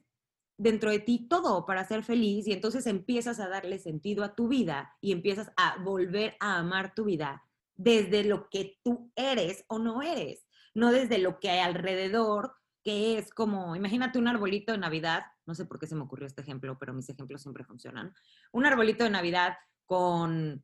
dentro 0.56 0.90
de 0.90 0.98
ti 0.98 1.28
todo 1.28 1.64
para 1.64 1.84
ser 1.84 2.02
feliz 2.02 2.48
y 2.48 2.52
entonces 2.52 2.88
empiezas 2.88 3.38
a 3.38 3.48
darle 3.48 3.78
sentido 3.78 4.24
a 4.24 4.34
tu 4.34 4.48
vida 4.48 4.96
y 5.00 5.12
empiezas 5.12 5.52
a 5.56 5.80
volver 5.80 6.36
a 6.40 6.58
amar 6.58 6.94
tu 6.94 7.04
vida 7.04 7.47
desde 7.78 8.24
lo 8.24 8.50
que 8.50 8.78
tú 8.84 9.10
eres 9.16 9.64
o 9.68 9.78
no 9.78 10.02
eres, 10.02 10.46
no 10.74 10.92
desde 10.92 11.18
lo 11.18 11.38
que 11.38 11.48
hay 11.48 11.60
alrededor, 11.60 12.54
que 12.84 13.16
es 13.16 13.30
como, 13.30 13.76
imagínate 13.76 14.18
un 14.18 14.28
arbolito 14.28 14.72
de 14.72 14.78
Navidad, 14.78 15.22
no 15.46 15.54
sé 15.54 15.64
por 15.64 15.78
qué 15.78 15.86
se 15.86 15.94
me 15.94 16.02
ocurrió 16.02 16.26
este 16.26 16.42
ejemplo, 16.42 16.76
pero 16.78 16.92
mis 16.92 17.08
ejemplos 17.08 17.40
siempre 17.40 17.64
funcionan, 17.64 18.12
un 18.52 18.66
arbolito 18.66 19.04
de 19.04 19.10
Navidad 19.10 19.56
con 19.86 20.62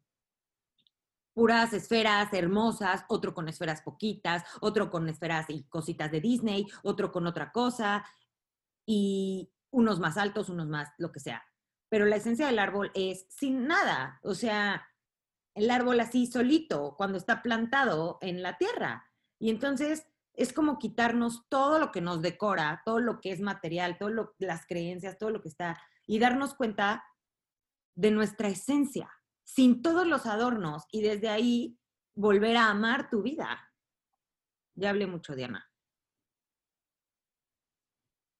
puras 1.33 1.73
esferas 1.73 2.33
hermosas, 2.33 3.05
otro 3.09 3.33
con 3.33 3.49
esferas 3.49 3.83
poquitas, 3.83 4.45
otro 4.61 4.91
con 4.91 5.09
esferas 5.09 5.47
y 5.49 5.65
cositas 5.69 6.11
de 6.11 6.21
Disney, 6.21 6.67
otro 6.83 7.13
con 7.13 7.27
otra 7.27 7.53
cosa, 7.53 8.05
y 8.87 9.53
unos 9.71 10.01
más 10.01 10.17
altos, 10.17 10.49
unos 10.49 10.69
más, 10.69 10.91
lo 10.99 11.13
que 11.13 11.21
sea. 11.21 11.45
Pero 11.89 12.07
la 12.07 12.17
esencia 12.17 12.47
del 12.47 12.59
árbol 12.59 12.91
es 12.95 13.27
sin 13.29 13.67
nada, 13.67 14.19
o 14.23 14.35
sea, 14.35 14.89
el 15.55 15.71
árbol 15.71 16.01
así 16.01 16.27
solito, 16.27 16.95
cuando 16.97 17.19
está 17.19 17.43
plantado 17.43 18.19
en 18.21 18.43
la 18.43 18.59
tierra. 18.59 19.11
Y 19.39 19.51
entonces 19.51 20.07
es 20.35 20.53
como 20.53 20.79
quitarnos 20.79 21.49
todo 21.49 21.79
lo 21.79 21.93
que 21.93 22.01
nos 22.01 22.21
decora, 22.21 22.83
todo 22.85 22.99
lo 22.99 23.21
que 23.21 23.31
es 23.31 23.41
material, 23.41 23.97
todas 23.99 24.15
las 24.39 24.67
creencias, 24.67 25.19
todo 25.19 25.31
lo 25.31 25.41
que 25.41 25.49
está, 25.49 25.81
y 26.07 26.19
darnos 26.19 26.55
cuenta 26.55 27.05
de 27.95 28.11
nuestra 28.11 28.49
esencia, 28.49 29.11
sin 29.45 29.81
todos 29.83 30.07
los 30.07 30.27
adornos, 30.27 30.85
y 30.91 31.03
desde 31.03 31.29
ahí 31.29 31.79
volver 32.15 32.57
a 32.57 32.71
amar 32.71 33.11
tu 33.11 33.23
vida. 33.23 33.73
Ya 34.75 34.91
hablé 34.91 35.07
mucho, 35.07 35.37
Diana. 35.37 35.71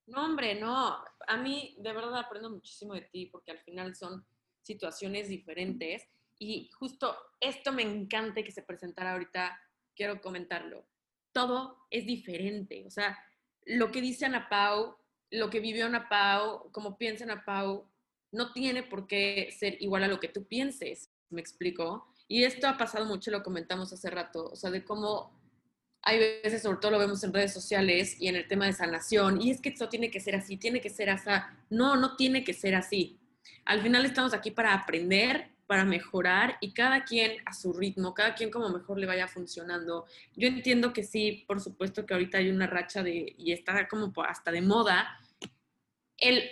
No, 0.07 0.25
hombre, 0.25 0.61
no. 0.61 1.03
A 1.27 1.37
mí 1.37 1.77
de 1.79 1.93
verdad 1.93 2.17
aprendo 2.17 2.51
muchísimo 2.51 2.95
de 2.95 3.03
ti 3.03 3.27
porque 3.27 3.53
al 3.53 3.61
final 3.61 3.95
son 3.95 4.27
situaciones 4.63 5.29
diferentes 5.29 6.09
y 6.39 6.71
justo 6.73 7.17
esto 7.41 7.73
me 7.73 7.83
encanta 7.83 8.43
que 8.43 8.53
se 8.53 8.63
presentara 8.63 9.13
ahorita, 9.13 9.59
quiero 9.95 10.21
comentarlo. 10.21 10.87
Todo 11.33 11.87
es 11.91 12.07
diferente, 12.07 12.85
o 12.87 12.91
sea, 12.91 13.19
lo 13.67 13.91
que 13.91 14.01
dice 14.01 14.27
Ana 14.27 14.49
Pau, 14.49 14.97
lo 15.31 15.51
que 15.51 15.61
vivió 15.61 15.87
Ana 15.87 16.09
Pau, 16.09 16.71
como 16.73 16.97
piensa 16.97 17.25
Ana 17.25 17.45
Pau, 17.45 17.89
no 18.33 18.53
tiene 18.53 18.83
por 18.83 19.07
qué 19.07 19.51
ser 19.57 19.77
igual 19.81 20.05
a 20.05 20.09
lo 20.09 20.21
que 20.21 20.29
tú 20.29 20.47
pienses, 20.47 21.11
me 21.31 21.41
explico. 21.41 22.13
Y 22.27 22.45
esto 22.45 22.69
ha 22.69 22.77
pasado 22.77 23.05
mucho, 23.05 23.31
lo 23.31 23.43
comentamos 23.43 23.93
hace 23.93 24.11
rato, 24.11 24.51
o 24.51 24.57
sea, 24.57 24.71
de 24.71 24.85
cómo 24.85 25.39
hay 26.03 26.19
veces, 26.19 26.63
sobre 26.63 26.79
todo 26.79 26.93
lo 26.93 26.99
vemos 26.99 27.25
en 27.25 27.33
redes 27.33 27.53
sociales 27.53 28.17
y 28.21 28.29
en 28.29 28.37
el 28.37 28.47
tema 28.47 28.67
de 28.67 28.75
sanación, 28.75 29.41
y 29.41 29.51
es 29.51 29.61
que 29.61 29.71
esto 29.71 29.89
tiene 29.89 30.11
que 30.11 30.21
ser 30.21 30.37
así, 30.37 30.57
tiene 30.57 30.81
que 30.81 30.91
ser 30.91 31.11
así. 31.11 31.31
No, 31.71 31.97
no 31.97 32.17
tiene 32.17 32.45
que 32.45 32.53
ser 32.53 32.75
así. 32.75 33.19
Al 33.65 33.81
final 33.81 34.05
estamos 34.05 34.35
aquí 34.35 34.51
para 34.51 34.75
aprender, 34.75 35.54
para 35.67 35.85
mejorar 35.85 36.57
y 36.61 36.73
cada 36.73 37.05
quien 37.05 37.43
a 37.47 37.53
su 37.53 37.73
ritmo, 37.73 38.15
cada 38.15 38.35
quien 38.35 38.51
como 38.51 38.69
mejor 38.69 38.99
le 38.99 39.07
vaya 39.07 39.29
funcionando. 39.29 40.07
Yo 40.37 40.49
entiendo 40.49 40.93
que 40.93 41.03
sí, 41.03 41.45
por 41.47 41.61
supuesto 41.61 42.05
que 42.05 42.15
ahorita 42.15 42.39
hay 42.39 42.51
una 42.51 42.67
racha 42.67 43.03
de, 43.03 43.35
y 43.39 43.53
está 43.53 43.89
como 43.89 44.13
hasta 44.23 44.51
de 44.51 44.63
moda, 44.63 45.19
el 46.19 46.43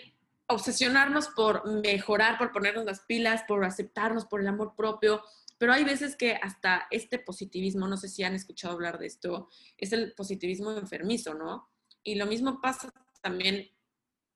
obsesionarnos 0.47 1.28
por 1.28 1.66
mejorar, 1.83 2.38
por 2.38 2.52
ponernos 2.52 2.85
las 2.85 3.00
pilas, 3.00 3.45
por 3.47 3.64
aceptarnos, 3.64 4.26
por 4.26 4.40
el 4.40 4.49
amor 4.49 4.75
propio, 4.76 5.23
pero 5.59 5.73
hay 5.73 5.85
veces 5.85 6.16
que 6.16 6.35
hasta 6.35 6.87
este 6.90 7.19
positivismo, 7.19 7.87
no 7.87 7.97
sé 7.97 8.09
si 8.09 8.25
han 8.25 8.35
escuchado 8.35 8.75
hablar 8.75 8.99
de 8.99 9.07
esto, 9.07 9.49
es 9.76 9.92
el 9.92 10.12
positivismo 10.14 10.73
enfermizo, 10.73 11.35
¿no? 11.35 11.71
Y 12.02 12.16
lo 12.16 12.26
mismo 12.26 12.61
pasa 12.61 12.92
también 13.21 13.71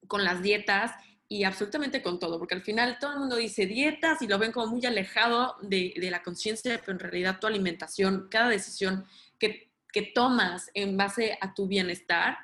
con 0.06 0.24
las 0.24 0.40
dietas 0.40 0.92
y 1.28 1.44
absolutamente 1.44 2.02
con 2.02 2.18
todo, 2.18 2.38
porque 2.38 2.54
al 2.54 2.62
final 2.62 2.98
todo 3.00 3.12
el 3.12 3.18
mundo 3.18 3.36
dice 3.36 3.66
dietas 3.66 4.22
y 4.22 4.28
lo 4.28 4.38
ven 4.38 4.52
como 4.52 4.68
muy 4.68 4.86
alejado 4.86 5.56
de, 5.60 5.92
la 6.10 6.22
conciencia, 6.22 6.78
pero 6.78 6.92
en 6.92 7.00
realidad 7.00 7.40
tu 7.40 7.46
alimentación, 7.46 8.28
cada 8.30 8.48
decisión 8.48 9.04
que, 9.38 9.72
que 9.92 10.02
tomas 10.02 10.70
en 10.74 10.96
base 10.96 11.36
a 11.40 11.52
tu 11.52 11.66
bienestar, 11.66 12.38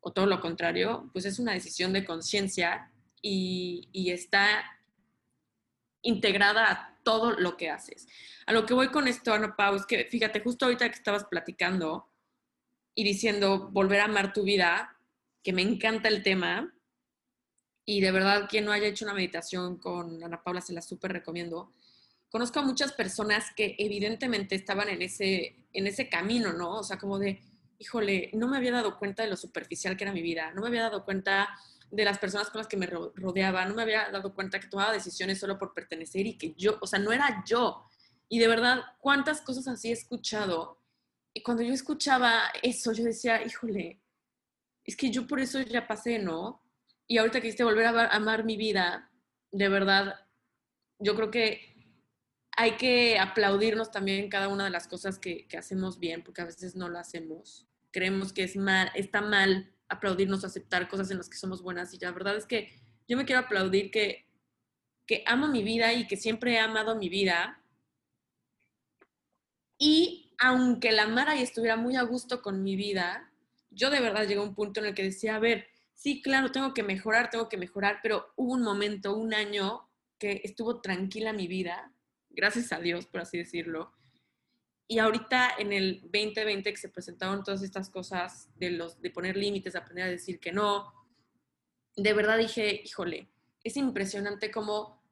o 0.00 0.12
todo 0.12 0.24
lo 0.24 0.40
contrario, 0.40 1.10
pues 1.12 1.26
es 1.26 1.38
una 1.38 1.52
decisión 1.52 1.92
de 1.92 2.06
conciencia 2.06 2.90
y, 3.20 3.88
y 3.92 4.12
está 4.12 4.64
integrada 6.00 6.70
a 6.70 6.98
todo 7.02 7.32
lo 7.32 7.58
que 7.58 7.68
haces. 7.68 8.08
A 8.46 8.52
lo 8.54 8.64
que 8.64 8.72
voy 8.72 8.88
con 8.88 9.08
esto, 9.08 9.34
Ana 9.34 9.56
Pau, 9.56 9.76
es 9.76 9.84
que 9.84 10.06
fíjate, 10.06 10.40
justo 10.40 10.64
ahorita 10.64 10.88
que 10.88 10.96
estabas 10.96 11.24
platicando 11.24 12.08
y 12.94 13.04
diciendo 13.04 13.68
volver 13.70 14.00
a 14.00 14.04
amar 14.04 14.32
tu 14.32 14.42
vida, 14.42 14.96
que 15.42 15.52
me 15.52 15.62
encanta 15.62 16.08
el 16.08 16.22
tema, 16.22 16.74
y 17.84 18.00
de 18.00 18.12
verdad 18.12 18.48
quien 18.48 18.64
no 18.64 18.72
haya 18.72 18.86
hecho 18.86 19.04
una 19.04 19.14
meditación 19.14 19.76
con 19.76 20.22
Ana 20.22 20.42
Paula 20.42 20.60
se 20.60 20.72
la 20.72 20.82
súper 20.82 21.12
recomiendo. 21.12 21.72
Conozco 22.30 22.60
a 22.60 22.62
muchas 22.62 22.92
personas 22.92 23.46
que 23.56 23.74
evidentemente 23.78 24.54
estaban 24.54 24.88
en 24.88 25.02
ese, 25.02 25.56
en 25.72 25.86
ese 25.86 26.08
camino, 26.08 26.52
¿no? 26.52 26.76
O 26.78 26.84
sea, 26.84 26.98
como 26.98 27.18
de, 27.18 27.40
híjole, 27.78 28.30
no 28.34 28.46
me 28.46 28.56
había 28.56 28.72
dado 28.72 28.98
cuenta 28.98 29.24
de 29.24 29.30
lo 29.30 29.36
superficial 29.36 29.96
que 29.96 30.04
era 30.04 30.12
mi 30.12 30.22
vida, 30.22 30.52
no 30.54 30.62
me 30.62 30.68
había 30.68 30.82
dado 30.82 31.04
cuenta 31.04 31.48
de 31.90 32.04
las 32.04 32.18
personas 32.18 32.50
con 32.50 32.60
las 32.60 32.68
que 32.68 32.76
me 32.76 32.86
rodeaba, 32.86 33.64
no 33.64 33.74
me 33.74 33.82
había 33.82 34.08
dado 34.10 34.32
cuenta 34.32 34.60
que 34.60 34.68
tomaba 34.68 34.92
decisiones 34.92 35.40
solo 35.40 35.58
por 35.58 35.74
pertenecer 35.74 36.26
y 36.26 36.38
que 36.38 36.54
yo, 36.56 36.78
o 36.80 36.86
sea, 36.86 37.00
no 37.00 37.12
era 37.12 37.42
yo. 37.44 37.84
Y 38.28 38.38
de 38.38 38.46
verdad, 38.46 38.82
cuántas 39.00 39.40
cosas 39.40 39.66
así 39.66 39.88
he 39.88 39.92
escuchado. 39.92 40.78
Y 41.34 41.42
cuando 41.42 41.64
yo 41.64 41.72
escuchaba 41.74 42.44
eso, 42.62 42.92
yo 42.92 43.02
decía, 43.02 43.44
híjole, 43.44 44.00
es 44.84 44.96
que 44.96 45.10
yo 45.10 45.26
por 45.26 45.40
eso 45.40 45.60
ya 45.60 45.86
pasé, 45.86 46.20
¿no? 46.20 46.62
Y 47.10 47.18
ahorita 47.18 47.40
quisiste 47.40 47.64
volver 47.64 47.86
a 47.86 48.06
amar 48.14 48.44
mi 48.44 48.56
vida, 48.56 49.10
de 49.50 49.68
verdad, 49.68 50.14
yo 51.00 51.16
creo 51.16 51.32
que 51.32 51.60
hay 52.56 52.76
que 52.76 53.18
aplaudirnos 53.18 53.90
también 53.90 54.28
cada 54.28 54.46
una 54.46 54.62
de 54.62 54.70
las 54.70 54.86
cosas 54.86 55.18
que, 55.18 55.48
hacemos 55.58 55.98
bien, 55.98 56.22
porque 56.22 56.42
a 56.42 56.44
veces 56.44 56.76
no 56.76 56.88
lo 56.88 57.00
hacemos. 57.00 57.66
Creemos 57.90 58.32
que 58.32 58.44
es 58.44 58.54
mal, 58.54 58.92
está 58.94 59.22
mal 59.22 59.74
aplaudirnos, 59.88 60.44
aceptar 60.44 60.86
cosas 60.86 61.10
en 61.10 61.16
las 61.16 61.28
que 61.28 61.36
somos 61.36 61.62
buenas. 61.64 61.92
Y 61.94 61.98
la 61.98 62.12
verdad 62.12 62.36
es 62.36 62.46
que 62.46 62.80
yo 63.08 63.16
me 63.16 63.24
quiero 63.24 63.40
aplaudir 63.40 63.90
que, 63.90 64.28
que 65.04 65.24
amo 65.26 65.48
mi 65.48 65.64
vida 65.64 65.92
y 65.92 66.06
que 66.06 66.16
siempre 66.16 66.52
he 66.52 66.58
amado 66.60 66.94
mi 66.94 67.08
vida. 67.08 67.60
Y 69.78 70.32
aunque 70.38 70.92
la 70.92 71.02
amara 71.02 71.34
y 71.34 71.42
estuviera 71.42 71.74
muy 71.74 71.96
a 71.96 72.02
gusto 72.02 72.40
con 72.40 72.62
mi 72.62 72.76
vida, 72.76 73.32
yo 73.70 73.90
de 73.90 73.98
verdad 73.98 74.28
llegué 74.28 74.38
a 74.38 74.44
un 74.44 74.54
punto 74.54 74.78
en 74.78 74.86
el 74.86 74.94
que 74.94 75.02
decía, 75.02 75.34
a 75.34 75.40
ver, 75.40 75.66
sí, 76.00 76.22
claro, 76.22 76.50
tengo 76.50 76.72
que 76.72 76.82
mejorar, 76.82 77.28
tengo 77.28 77.50
que 77.50 77.58
mejorar, 77.58 78.00
pero 78.02 78.32
hubo 78.36 78.54
un 78.54 78.62
momento, 78.62 79.14
un 79.14 79.34
año 79.34 79.86
que 80.18 80.40
estuvo 80.44 80.80
tranquila 80.80 81.34
mi 81.34 81.46
vida, 81.46 81.92
gracias 82.30 82.72
a 82.72 82.78
Dios, 82.78 83.04
por 83.04 83.20
así 83.20 83.36
decirlo, 83.36 83.92
y 84.88 84.98
ahorita 84.98 85.50
en 85.58 85.74
el 85.74 86.00
2020 86.04 86.72
que 86.72 86.78
se 86.78 86.88
presentaron 86.88 87.44
todas 87.44 87.62
estas 87.62 87.90
cosas 87.90 88.48
de, 88.56 88.70
los, 88.70 89.00
de 89.02 89.10
poner 89.10 89.36
límites, 89.36 89.76
aprender 89.76 90.06
a 90.06 90.10
decir 90.10 90.40
que 90.40 90.52
no, 90.52 90.90
de 91.96 92.14
verdad 92.14 92.38
dije, 92.38 92.80
híjole, 92.82 93.28
es 93.62 93.76
impresionante 93.76 94.50
cómo 94.50 95.04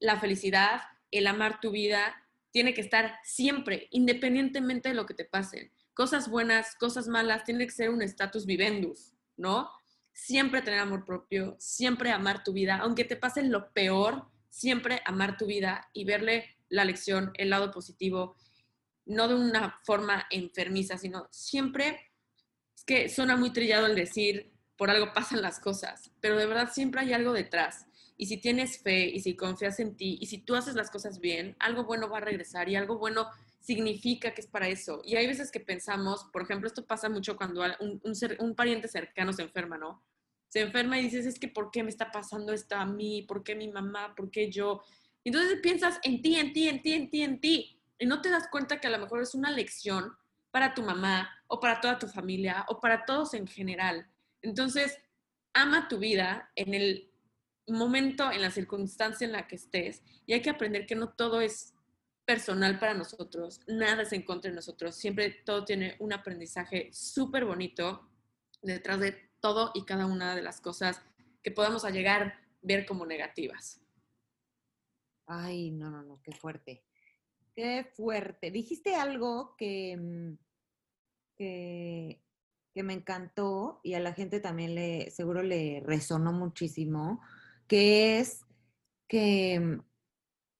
la 0.00 0.18
felicidad, 0.18 0.80
el 1.12 1.28
amar 1.28 1.60
tu 1.60 1.70
vida, 1.70 2.26
tiene 2.50 2.74
que 2.74 2.80
estar 2.80 3.20
siempre, 3.22 3.86
independientemente 3.92 4.88
de 4.88 4.96
lo 4.96 5.06
que 5.06 5.14
te 5.14 5.24
pasen. 5.24 5.70
Cosas 5.94 6.28
buenas, 6.28 6.74
cosas 6.74 7.06
malas, 7.06 7.44
tiene 7.44 7.66
que 7.66 7.72
ser 7.72 7.88
un 7.88 8.02
status 8.02 8.46
vivendus, 8.46 9.14
¿no? 9.36 9.70
Siempre 10.12 10.62
tener 10.62 10.80
amor 10.80 11.04
propio, 11.04 11.56
siempre 11.58 12.10
amar 12.10 12.44
tu 12.44 12.52
vida, 12.52 12.78
aunque 12.78 13.04
te 13.04 13.16
pase 13.16 13.42
lo 13.42 13.72
peor, 13.72 14.26
siempre 14.48 15.02
amar 15.06 15.36
tu 15.36 15.46
vida 15.46 15.88
y 15.92 16.04
verle 16.04 16.56
la 16.68 16.84
lección, 16.84 17.32
el 17.34 17.50
lado 17.50 17.70
positivo 17.70 18.36
no 19.04 19.28
de 19.28 19.34
una 19.34 19.78
forma 19.84 20.26
enfermiza, 20.30 20.98
sino 20.98 21.28
siempre, 21.30 22.12
es 22.76 22.84
que 22.84 23.08
suena 23.08 23.36
muy 23.36 23.52
trillado 23.52 23.86
el 23.86 23.94
decir, 23.94 24.52
por 24.76 24.90
algo 24.90 25.12
pasan 25.12 25.42
las 25.42 25.60
cosas, 25.60 26.10
pero 26.20 26.36
de 26.36 26.46
verdad 26.46 26.70
siempre 26.72 27.00
hay 27.00 27.12
algo 27.12 27.32
detrás. 27.32 27.86
Y 28.16 28.26
si 28.26 28.36
tienes 28.36 28.78
fe 28.82 29.06
y 29.06 29.20
si 29.20 29.34
confías 29.34 29.80
en 29.80 29.96
ti 29.96 30.18
y 30.20 30.26
si 30.26 30.38
tú 30.38 30.54
haces 30.54 30.74
las 30.74 30.90
cosas 30.90 31.18
bien, 31.18 31.56
algo 31.58 31.84
bueno 31.84 32.08
va 32.08 32.18
a 32.18 32.20
regresar 32.20 32.68
y 32.68 32.76
algo 32.76 32.98
bueno 32.98 33.28
significa 33.62 34.34
que 34.34 34.40
es 34.40 34.46
para 34.46 34.68
eso. 34.68 35.00
Y 35.04 35.16
hay 35.16 35.26
veces 35.26 35.50
que 35.50 35.60
pensamos, 35.60 36.24
por 36.32 36.42
ejemplo, 36.42 36.66
esto 36.66 36.84
pasa 36.84 37.08
mucho 37.08 37.36
cuando 37.36 37.62
un, 37.80 38.00
un 38.38 38.54
pariente 38.54 38.88
cercano 38.88 39.32
se 39.32 39.42
enferma, 39.42 39.78
¿no? 39.78 40.04
Se 40.48 40.60
enferma 40.60 40.98
y 40.98 41.04
dices, 41.04 41.24
es 41.24 41.38
que 41.38 41.48
¿por 41.48 41.70
qué 41.70 41.82
me 41.82 41.88
está 41.88 42.10
pasando 42.10 42.52
esto 42.52 42.76
a 42.76 42.84
mí? 42.84 43.22
¿Por 43.22 43.42
qué 43.42 43.54
mi 43.54 43.68
mamá? 43.68 44.14
¿Por 44.14 44.30
qué 44.30 44.50
yo? 44.50 44.82
Entonces 45.24 45.60
piensas 45.62 45.98
en 46.02 46.20
ti, 46.20 46.36
en 46.36 46.52
ti, 46.52 46.68
en 46.68 46.82
ti, 46.82 46.92
en 46.92 47.10
ti, 47.10 47.22
en 47.22 47.40
ti 47.40 47.80
y 47.98 48.06
no 48.06 48.20
te 48.20 48.30
das 48.30 48.48
cuenta 48.48 48.80
que 48.80 48.88
a 48.88 48.90
lo 48.90 48.98
mejor 48.98 49.22
es 49.22 49.34
una 49.34 49.50
lección 49.50 50.12
para 50.50 50.74
tu 50.74 50.82
mamá 50.82 51.30
o 51.46 51.60
para 51.60 51.80
toda 51.80 51.98
tu 51.98 52.08
familia 52.08 52.66
o 52.68 52.80
para 52.80 53.04
todos 53.04 53.32
en 53.34 53.46
general. 53.46 54.06
Entonces, 54.42 54.98
ama 55.54 55.88
tu 55.88 55.98
vida 55.98 56.50
en 56.56 56.74
el 56.74 57.10
momento, 57.68 58.32
en 58.32 58.42
la 58.42 58.50
circunstancia 58.50 59.24
en 59.24 59.32
la 59.32 59.46
que 59.46 59.54
estés 59.54 60.02
y 60.26 60.32
hay 60.32 60.42
que 60.42 60.50
aprender 60.50 60.84
que 60.84 60.96
no 60.96 61.10
todo 61.10 61.40
es 61.40 61.71
personal 62.24 62.78
para 62.78 62.94
nosotros, 62.94 63.60
nada 63.66 64.02
es 64.02 64.12
en 64.12 64.24
nosotros, 64.54 64.94
siempre 64.94 65.30
todo 65.44 65.64
tiene 65.64 65.96
un 65.98 66.12
aprendizaje 66.12 66.88
súper 66.92 67.44
bonito 67.44 68.08
detrás 68.62 69.00
de 69.00 69.30
todo 69.40 69.72
y 69.74 69.84
cada 69.84 70.06
una 70.06 70.36
de 70.36 70.42
las 70.42 70.60
cosas 70.60 71.02
que 71.42 71.50
podamos 71.50 71.84
llegar 71.84 72.22
a 72.22 72.40
ver 72.62 72.86
como 72.86 73.04
negativas. 73.04 73.80
Ay, 75.26 75.70
no, 75.72 75.90
no, 75.90 76.02
no, 76.02 76.20
qué 76.22 76.32
fuerte. 76.32 76.84
Qué 77.54 77.84
fuerte. 77.94 78.50
Dijiste 78.50 78.94
algo 78.94 79.56
que, 79.56 79.96
mm, 79.96 80.38
que, 81.36 82.22
que, 82.72 82.82
me 82.82 82.94
encantó 82.94 83.80
y 83.82 83.94
a 83.94 84.00
la 84.00 84.14
gente 84.14 84.40
también 84.40 84.74
le, 84.74 85.10
seguro 85.10 85.42
le 85.42 85.82
resonó 85.84 86.32
muchísimo, 86.32 87.20
que 87.66 88.20
es 88.20 88.44
que, 89.08 89.58
mm, 89.60 89.91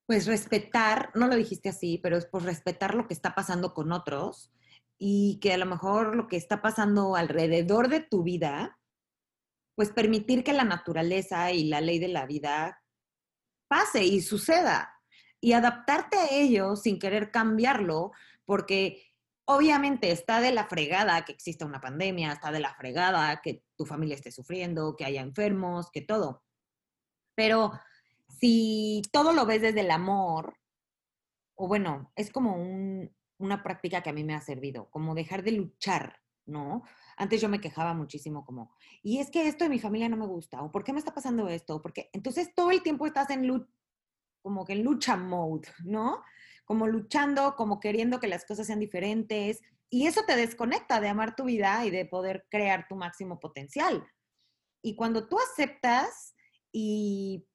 pues 0.07 0.27
respetar, 0.27 1.11
no 1.15 1.27
lo 1.27 1.37
dijiste 1.37 1.69
así, 1.69 1.99
pero 2.03 2.17
es 2.17 2.27
por 2.27 2.43
respetar 2.43 2.95
lo 2.95 3.07
que 3.07 3.15
está 3.15 3.35
pasando 3.35 3.73
con 3.75 3.93
otros 3.93 4.53
y 4.99 5.39
que 5.41 5.53
a 5.53 5.59
lo 5.59 5.67
mejor 5.67 6.17
lo 6.17 6.29
que 6.29 6.37
está 6.37 6.63
pasando 6.63 7.17
alrededor 7.17 7.89
de 7.89 8.01
tu 8.01 8.23
vida, 8.23 8.79
pues 9.75 9.91
permitir 9.91 10.45
que 10.45 10.53
la 10.53 10.65
naturaleza 10.65 11.53
y 11.53 11.65
la 11.65 11.81
ley 11.81 11.99
de 11.99 12.09
la 12.09 12.27
vida 12.27 12.83
pase 13.69 14.05
y 14.05 14.21
suceda 14.21 15.01
y 15.41 15.55
adaptarte 15.55 16.17
a 16.17 16.29
ello 16.31 16.77
sin 16.77 16.99
querer 16.99 17.31
cambiarlo, 17.31 18.13
porque 18.45 19.03
obviamente 19.45 20.13
está 20.13 20.41
de 20.41 20.53
la 20.53 20.67
fregada 20.67 21.25
que 21.25 21.33
exista 21.33 21.67
una 21.67 21.81
pandemia, 21.81 22.33
está 22.33 22.53
de 22.53 22.61
la 22.61 22.75
fregada 22.75 23.41
que 23.43 23.65
tu 23.77 23.85
familia 23.85 24.15
esté 24.15 24.31
sufriendo, 24.31 24.95
que 24.95 25.05
haya 25.05 25.21
enfermos, 25.21 25.91
que 25.91 26.03
todo. 26.03 26.45
Pero 27.35 27.73
si 28.43 29.03
todo 29.13 29.33
lo 29.33 29.47
ves 29.47 29.63
desde 29.63 29.83
el 29.83 29.91
amor, 29.93 30.59
o 31.55 31.69
bueno, 31.69 32.13
es 32.17 32.33
como 32.33 32.57
una 33.39 33.63
práctica 33.63 34.03
que 34.03 34.11
a 34.11 34.13
mí 34.13 34.25
me 34.25 34.35
ha 34.35 34.41
servido, 34.41 34.91
como 34.91 35.15
dejar 35.15 35.45
de 35.45 35.53
luchar, 35.53 36.19
¿no? 36.45 36.83
Antes 37.17 37.41
yo 37.41 37.49
me 37.49 37.61
quejaba 37.61 37.95
muchísimo 37.95 38.45
como, 38.45 38.75
y 39.01 39.21
es 39.21 39.31
que 39.31 39.47
esto 39.47 39.63
de 39.63 39.71
mi 39.71 39.79
familia 39.79 40.09
no 40.09 40.17
me 40.17 40.27
gusta, 40.27 40.61
o 40.61 40.73
¿por 40.73 40.83
qué 40.83 40.93
me 40.93 40.99
está 40.99 41.15
pasando 41.15 41.49
esto? 41.49 41.81
Porque 41.81 42.11
entonces 42.13 42.53
todo 42.53 42.73
el 42.73 42.83
tiempo 42.83 43.07
estás 43.07 43.31
en 43.31 43.47
lucha 43.47 43.71
como 44.43 44.65
que 44.65 44.73
en 44.73 44.83
lucha 44.83 45.17
mode, 45.17 45.69
¿no? 45.85 46.25
Como 46.65 46.89
luchando, 46.89 47.55
como 47.55 47.79
queriendo 47.79 48.19
que 48.19 48.27
las 48.27 48.45
cosas 48.45 48.67
sean 48.67 48.81
diferentes. 48.81 49.61
Y 49.89 50.09
eso 50.09 50.23
te 50.27 50.35
desconecta 50.35 51.01
de 51.01 51.07
amar 51.07 51.37
tu 51.37 51.45
vida 51.45 51.87
y 51.87 51.91
de 51.91 52.07
poder 52.07 52.45
crear 52.51 52.89
tu 52.89 52.97
máximo 52.97 53.39
potencial. 53.39 54.05
Y 54.83 54.97
cuando 54.97 55.29
tú 55.29 55.39
aceptas 55.39 56.35
y, 56.73 57.47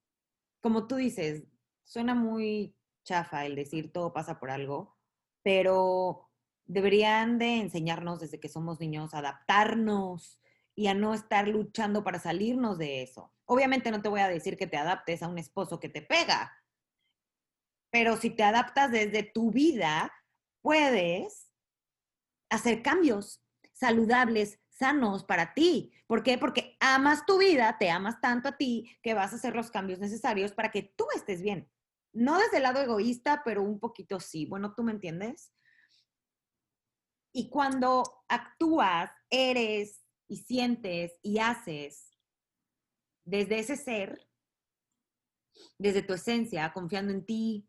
como 0.68 0.86
tú 0.86 0.96
dices, 0.96 1.44
suena 1.82 2.14
muy 2.14 2.76
chafa 3.02 3.46
el 3.46 3.56
decir 3.56 3.90
todo 3.90 4.12
pasa 4.12 4.38
por 4.38 4.50
algo, 4.50 4.98
pero 5.42 6.28
deberían 6.66 7.38
de 7.38 7.56
enseñarnos 7.56 8.20
desde 8.20 8.38
que 8.38 8.50
somos 8.50 8.78
niños 8.78 9.14
a 9.14 9.20
adaptarnos 9.20 10.42
y 10.74 10.88
a 10.88 10.94
no 10.94 11.14
estar 11.14 11.48
luchando 11.48 12.04
para 12.04 12.18
salirnos 12.18 12.76
de 12.76 13.02
eso. 13.02 13.32
Obviamente 13.46 13.90
no 13.90 14.02
te 14.02 14.10
voy 14.10 14.20
a 14.20 14.28
decir 14.28 14.58
que 14.58 14.66
te 14.66 14.76
adaptes 14.76 15.22
a 15.22 15.28
un 15.28 15.38
esposo 15.38 15.80
que 15.80 15.88
te 15.88 16.02
pega, 16.02 16.52
pero 17.90 18.18
si 18.18 18.28
te 18.28 18.42
adaptas 18.42 18.92
desde 18.92 19.22
tu 19.22 19.50
vida, 19.50 20.12
puedes 20.60 21.50
hacer 22.50 22.82
cambios 22.82 23.42
saludables, 23.72 24.60
sanos 24.78 25.24
para 25.24 25.54
ti. 25.54 25.92
¿Por 26.06 26.22
qué? 26.22 26.38
Porque 26.38 26.76
amas 26.80 27.26
tu 27.26 27.38
vida, 27.38 27.76
te 27.78 27.90
amas 27.90 28.20
tanto 28.20 28.48
a 28.48 28.56
ti 28.56 28.96
que 29.02 29.14
vas 29.14 29.32
a 29.32 29.36
hacer 29.36 29.54
los 29.54 29.70
cambios 29.70 29.98
necesarios 29.98 30.52
para 30.52 30.70
que 30.70 30.82
tú 30.82 31.06
estés 31.14 31.42
bien. 31.42 31.70
No 32.12 32.38
desde 32.38 32.58
el 32.58 32.62
lado 32.62 32.80
egoísta, 32.80 33.42
pero 33.44 33.62
un 33.62 33.78
poquito 33.80 34.20
sí. 34.20 34.46
Bueno, 34.46 34.74
¿tú 34.74 34.82
me 34.82 34.92
entiendes? 34.92 35.52
Y 37.32 37.50
cuando 37.50 38.24
actúas, 38.28 39.10
eres 39.30 40.02
y 40.28 40.38
sientes 40.38 41.12
y 41.22 41.38
haces 41.38 42.10
desde 43.24 43.58
ese 43.58 43.76
ser, 43.76 44.26
desde 45.76 46.02
tu 46.02 46.14
esencia, 46.14 46.72
confiando 46.72 47.12
en 47.12 47.26
ti, 47.26 47.68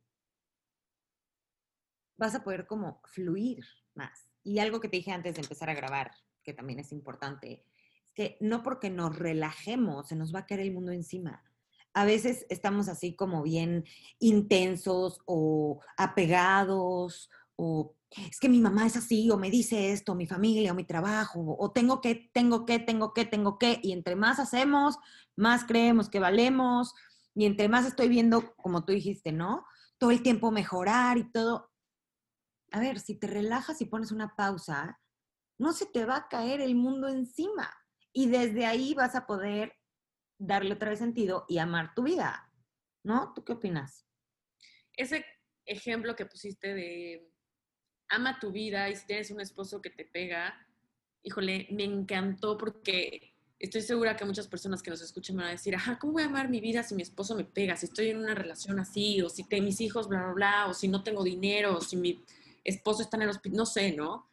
vas 2.17 2.35
a 2.35 2.43
poder 2.43 2.65
como 2.65 3.01
fluir 3.05 3.65
más. 3.93 4.29
Y 4.43 4.59
algo 4.59 4.79
que 4.79 4.87
te 4.87 4.97
dije 4.97 5.11
antes 5.11 5.35
de 5.35 5.41
empezar 5.41 5.69
a 5.69 5.73
grabar, 5.73 6.11
que 6.49 6.55
también 6.55 6.79
es 6.79 6.91
importante, 6.91 7.63
es 8.07 8.13
que 8.15 8.37
no 8.41 8.63
porque 8.63 8.89
nos 8.89 9.15
relajemos 9.15 10.07
se 10.07 10.15
nos 10.15 10.33
va 10.33 10.39
a 10.39 10.45
caer 10.47 10.61
el 10.61 10.73
mundo 10.73 10.91
encima. 10.91 11.43
A 11.93 12.05
veces 12.05 12.47
estamos 12.49 12.89
así 12.89 13.15
como 13.15 13.43
bien 13.43 13.85
intensos 14.17 15.21
o 15.25 15.79
apegados 15.95 17.29
o 17.55 17.93
es 18.09 18.39
que 18.39 18.49
mi 18.49 18.59
mamá 18.59 18.87
es 18.87 18.95
así 18.95 19.29
o 19.29 19.37
me 19.37 19.51
dice 19.51 19.91
esto, 19.91 20.15
mi 20.15 20.25
familia 20.25 20.71
o 20.71 20.75
mi 20.75 20.85
trabajo 20.85 21.55
o 21.59 21.71
tengo 21.71 22.01
que, 22.01 22.31
tengo 22.33 22.65
que, 22.65 22.79
tengo 22.79 23.13
que, 23.13 23.25
tengo 23.25 23.59
que. 23.59 23.79
Y 23.83 23.91
entre 23.91 24.15
más 24.15 24.39
hacemos, 24.39 24.97
más 25.35 25.65
creemos 25.65 26.09
que 26.09 26.19
valemos 26.19 26.95
y 27.35 27.45
entre 27.45 27.69
más 27.69 27.85
estoy 27.85 28.09
viendo, 28.09 28.55
como 28.55 28.85
tú 28.85 28.91
dijiste, 28.91 29.31
¿no? 29.31 29.65
Todo 29.99 30.09
el 30.09 30.23
tiempo 30.23 30.49
mejorar 30.49 31.19
y 31.19 31.31
todo, 31.31 31.69
a 32.71 32.79
ver, 32.79 32.99
si 32.99 33.15
te 33.15 33.27
relajas 33.27 33.81
y 33.81 33.85
pones 33.85 34.11
una 34.11 34.35
pausa, 34.35 34.99
no 35.59 35.73
se 35.73 35.85
te 35.85 36.05
va 36.05 36.15
a 36.15 36.27
caer 36.27 36.61
el 36.61 36.73
mundo 36.73 37.07
encima. 37.07 37.71
Y 38.11 38.27
desde 38.27 38.65
ahí 38.65 38.95
vas 38.95 39.13
a 39.13 39.27
poder 39.27 39.73
darle 40.39 40.73
otra 40.73 40.89
vez 40.89 40.99
sentido 40.99 41.45
y 41.47 41.59
amar 41.59 41.93
tu 41.93 42.03
vida. 42.03 42.51
¿No? 43.03 43.33
¿Tú 43.33 43.43
qué 43.43 43.53
opinas? 43.53 44.05
Ese 44.93 45.25
ejemplo 45.65 46.15
que 46.15 46.25
pusiste 46.25 46.73
de 46.73 47.31
ama 48.09 48.39
tu 48.39 48.51
vida 48.51 48.89
y 48.89 48.95
si 48.95 49.05
tienes 49.05 49.31
un 49.31 49.39
esposo 49.39 49.81
que 49.81 49.89
te 49.89 50.05
pega, 50.05 50.67
híjole, 51.23 51.67
me 51.71 51.83
encantó 51.83 52.57
porque 52.57 53.35
estoy 53.59 53.81
segura 53.81 54.15
que 54.15 54.25
muchas 54.25 54.47
personas 54.47 54.81
que 54.81 54.89
nos 54.89 55.01
escuchen 55.01 55.37
van 55.37 55.47
a 55.47 55.51
decir, 55.51 55.75
ajá, 55.75 55.99
¿cómo 55.99 56.13
voy 56.13 56.23
a 56.23 56.27
amar 56.27 56.49
mi 56.49 56.59
vida 56.59 56.83
si 56.83 56.95
mi 56.95 57.03
esposo 57.03 57.35
me 57.35 57.43
pega? 57.45 57.75
Si 57.75 57.85
estoy 57.85 58.09
en 58.09 58.17
una 58.17 58.33
relación 58.33 58.79
así, 58.79 59.21
o 59.21 59.29
si 59.29 59.43
te, 59.43 59.61
mis 59.61 59.79
hijos, 59.81 60.07
bla, 60.07 60.23
bla, 60.23 60.33
bla, 60.33 60.67
o 60.67 60.73
si 60.73 60.87
no 60.87 61.03
tengo 61.03 61.23
dinero, 61.23 61.77
o 61.77 61.81
si 61.81 61.97
mi 61.97 62.23
esposo 62.63 63.01
está 63.01 63.17
en 63.17 63.23
el 63.23 63.29
hospital, 63.29 63.57
no 63.57 63.65
sé, 63.65 63.91
¿no? 63.91 64.28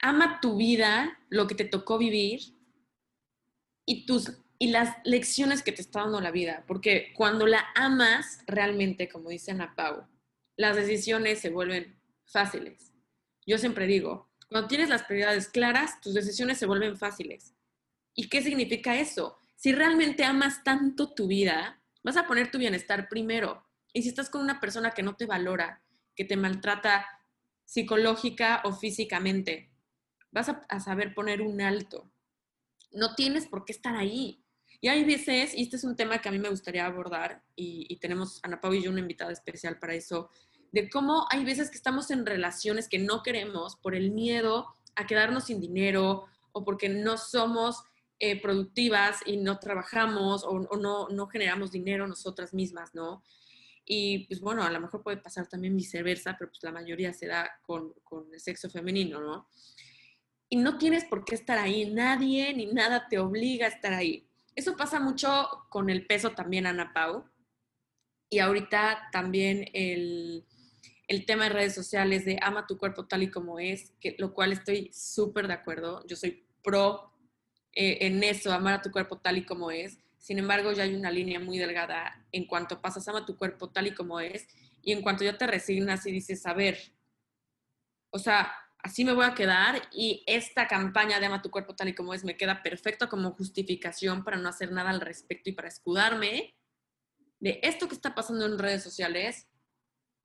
Ama 0.00 0.40
tu 0.40 0.56
vida, 0.56 1.18
lo 1.28 1.46
que 1.46 1.54
te 1.54 1.64
tocó 1.64 1.98
vivir 1.98 2.40
y, 3.84 4.06
tus, 4.06 4.32
y 4.58 4.70
las 4.70 4.96
lecciones 5.04 5.62
que 5.62 5.72
te 5.72 5.82
está 5.82 6.00
dando 6.00 6.20
la 6.20 6.30
vida, 6.30 6.64
porque 6.66 7.12
cuando 7.16 7.46
la 7.46 7.66
amas 7.74 8.40
realmente, 8.46 9.08
como 9.08 9.30
dice 9.30 9.50
Ana 9.50 9.74
Pau, 9.74 10.06
las 10.56 10.76
decisiones 10.76 11.40
se 11.40 11.50
vuelven 11.50 12.00
fáciles. 12.26 12.92
Yo 13.46 13.58
siempre 13.58 13.86
digo, 13.86 14.28
cuando 14.48 14.68
tienes 14.68 14.88
las 14.88 15.04
prioridades 15.04 15.48
claras, 15.48 16.00
tus 16.00 16.14
decisiones 16.14 16.58
se 16.58 16.66
vuelven 16.66 16.96
fáciles. 16.96 17.54
¿Y 18.14 18.28
qué 18.28 18.42
significa 18.42 18.98
eso? 18.98 19.38
Si 19.56 19.72
realmente 19.72 20.24
amas 20.24 20.64
tanto 20.64 21.14
tu 21.14 21.26
vida, 21.26 21.82
vas 22.02 22.16
a 22.16 22.26
poner 22.26 22.50
tu 22.50 22.58
bienestar 22.58 23.08
primero. 23.08 23.64
Y 23.92 24.02
si 24.02 24.08
estás 24.08 24.30
con 24.30 24.42
una 24.42 24.60
persona 24.60 24.92
que 24.92 25.02
no 25.02 25.16
te 25.16 25.26
valora, 25.26 25.82
que 26.14 26.24
te 26.24 26.36
maltrata 26.36 27.06
psicológica 27.64 28.62
o 28.64 28.72
físicamente. 28.72 29.67
Vas 30.38 30.50
a, 30.68 30.78
saber 30.78 31.14
poner 31.14 31.42
un 31.42 31.60
alto. 31.60 32.08
No 32.92 33.16
tienes 33.16 33.48
por 33.48 33.64
qué 33.64 33.72
estar 33.72 33.96
ahí. 33.96 34.40
Y 34.80 34.86
hay 34.86 35.02
veces, 35.02 35.52
y 35.52 35.64
este 35.64 35.74
es 35.74 35.82
un 35.82 35.96
tema 35.96 36.20
que 36.20 36.28
a 36.28 36.32
mí 36.32 36.38
me 36.38 36.48
gustaría 36.48 36.86
abordar, 36.86 37.42
y, 37.56 37.96
tenemos 37.96 38.38
Ana 38.44 38.60
Pau 38.60 38.72
y 38.72 38.80
yo 38.80 38.92
una 38.92 39.00
invitada 39.00 39.32
especial 39.32 39.80
para 39.80 39.94
eso, 39.94 40.30
de 40.70 40.88
cómo 40.88 41.26
hay 41.30 41.44
veces 41.44 41.70
que 41.70 41.76
estamos 41.76 42.12
en 42.12 42.24
relaciones 42.24 42.88
que 42.88 43.00
no 43.00 43.24
queremos 43.24 43.74
por 43.74 43.96
el 43.96 44.12
miedo 44.12 44.68
a 44.94 45.08
quedarnos 45.08 45.46
sin 45.46 45.60
dinero 45.60 46.26
o 46.52 46.64
porque 46.64 46.88
no 46.88 47.18
somos 47.18 47.82
eh, 48.20 48.40
productivas 48.40 49.18
y 49.26 49.38
no 49.38 49.58
trabajamos 49.58 50.44
o, 50.44 50.50
o 50.50 50.76
no, 50.76 51.08
no, 51.08 51.26
generamos 51.26 51.72
dinero 51.72 52.06
nosotras 52.06 52.54
mismas, 52.54 52.94
¿no? 52.94 53.24
Y 53.84 54.28
pues 54.28 54.40
bueno, 54.40 54.62
a 54.62 54.70
lo 54.70 54.80
mejor 54.80 55.02
puede 55.02 55.16
pasar 55.16 55.48
también 55.48 55.76
viceversa, 55.76 56.36
pero 56.38 56.52
pues 56.52 56.62
la 56.62 56.70
mayoría 56.70 57.12
se 57.12 57.26
da 57.26 57.58
con, 57.62 57.92
con 58.04 58.32
el 58.32 58.38
sexo 58.38 58.70
femenino, 58.70 59.20
¿no? 59.20 59.48
Y 60.48 60.56
no 60.56 60.78
tienes 60.78 61.04
por 61.04 61.24
qué 61.24 61.34
estar 61.34 61.58
ahí, 61.58 61.90
nadie 61.90 62.54
ni 62.54 62.66
nada 62.66 63.08
te 63.08 63.18
obliga 63.18 63.66
a 63.66 63.70
estar 63.70 63.92
ahí. 63.92 64.26
Eso 64.54 64.76
pasa 64.76 64.98
mucho 64.98 65.48
con 65.68 65.90
el 65.90 66.06
peso 66.06 66.32
también, 66.32 66.66
Ana 66.66 66.92
Pau. 66.92 67.24
Y 68.30 68.40
ahorita 68.40 69.08
también 69.12 69.68
el, 69.72 70.44
el 71.06 71.26
tema 71.26 71.44
de 71.44 71.50
redes 71.50 71.74
sociales 71.74 72.24
de 72.24 72.38
ama 72.42 72.66
tu 72.66 72.78
cuerpo 72.78 73.06
tal 73.06 73.22
y 73.22 73.30
como 73.30 73.58
es, 73.58 73.92
que, 74.00 74.16
lo 74.18 74.34
cual 74.34 74.52
estoy 74.52 74.90
súper 74.92 75.48
de 75.48 75.54
acuerdo. 75.54 76.06
Yo 76.06 76.16
soy 76.16 76.46
pro 76.62 77.12
eh, 77.72 77.98
en 78.06 78.22
eso, 78.24 78.52
amar 78.52 78.74
a 78.74 78.82
tu 78.82 78.90
cuerpo 78.90 79.18
tal 79.18 79.38
y 79.38 79.44
como 79.44 79.70
es. 79.70 79.98
Sin 80.18 80.38
embargo, 80.38 80.72
ya 80.72 80.82
hay 80.82 80.94
una 80.94 81.10
línea 81.10 81.40
muy 81.40 81.58
delgada 81.58 82.26
en 82.32 82.46
cuanto 82.46 82.80
pasas 82.80 83.08
a 83.08 83.24
tu 83.24 83.36
cuerpo 83.36 83.70
tal 83.70 83.86
y 83.86 83.94
como 83.94 84.20
es 84.20 84.46
y 84.82 84.92
en 84.92 85.02
cuanto 85.02 85.24
ya 85.24 85.36
te 85.36 85.46
resignas 85.46 86.06
y 86.06 86.12
dices, 86.12 86.44
a 86.46 86.54
ver, 86.54 86.78
o 88.10 88.18
sea, 88.18 88.52
así 88.82 89.04
me 89.04 89.12
voy 89.12 89.24
a 89.24 89.34
quedar 89.34 89.82
y 89.92 90.22
esta 90.26 90.66
campaña 90.66 91.20
de 91.20 91.26
ama 91.26 91.42
tu 91.42 91.50
cuerpo 91.50 91.74
tal 91.74 91.88
y 91.88 91.94
como 91.94 92.14
es 92.14 92.24
me 92.24 92.36
queda 92.36 92.62
perfecto 92.62 93.08
como 93.08 93.32
justificación 93.32 94.24
para 94.24 94.36
no 94.36 94.48
hacer 94.48 94.72
nada 94.72 94.90
al 94.90 95.00
respecto 95.00 95.50
y 95.50 95.52
para 95.52 95.68
escudarme 95.68 96.54
de 97.40 97.60
esto 97.62 97.88
que 97.88 97.94
está 97.94 98.14
pasando 98.14 98.46
en 98.46 98.58
redes 98.58 98.82
sociales, 98.82 99.46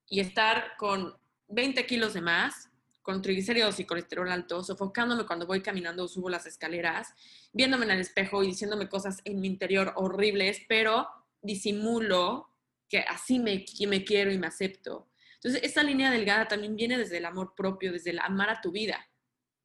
y 0.07 0.19
estar 0.19 0.75
con 0.77 1.17
20 1.47 1.85
kilos 1.85 2.13
de 2.13 2.21
más, 2.21 2.69
con 3.01 3.21
triglicéridos 3.21 3.79
y 3.79 3.85
colesterol 3.85 4.31
alto, 4.31 4.63
sofocándome 4.63 5.25
cuando 5.25 5.45
voy 5.45 5.61
caminando 5.61 6.03
o 6.03 6.07
subo 6.07 6.29
las 6.29 6.45
escaleras, 6.45 7.13
viéndome 7.51 7.85
en 7.85 7.91
el 7.91 7.99
espejo 7.99 8.43
y 8.43 8.47
diciéndome 8.47 8.87
cosas 8.87 9.21
en 9.25 9.41
mi 9.41 9.47
interior 9.47 9.93
horribles, 9.95 10.61
pero 10.67 11.07
disimulo 11.41 12.49
que 12.87 12.99
así 12.99 13.39
me, 13.39 13.65
me 13.87 14.03
quiero 14.03 14.31
y 14.31 14.37
me 14.37 14.47
acepto. 14.47 15.09
Entonces, 15.43 15.62
esta 15.63 15.84
línea 15.84 16.10
delgada 16.10 16.47
también 16.47 16.75
viene 16.75 16.97
desde 16.97 17.17
el 17.17 17.25
amor 17.25 17.53
propio, 17.53 17.91
desde 17.91 18.12
el 18.12 18.19
amar 18.19 18.49
a 18.49 18.62
tu 18.62 18.71
vida. 18.71 19.06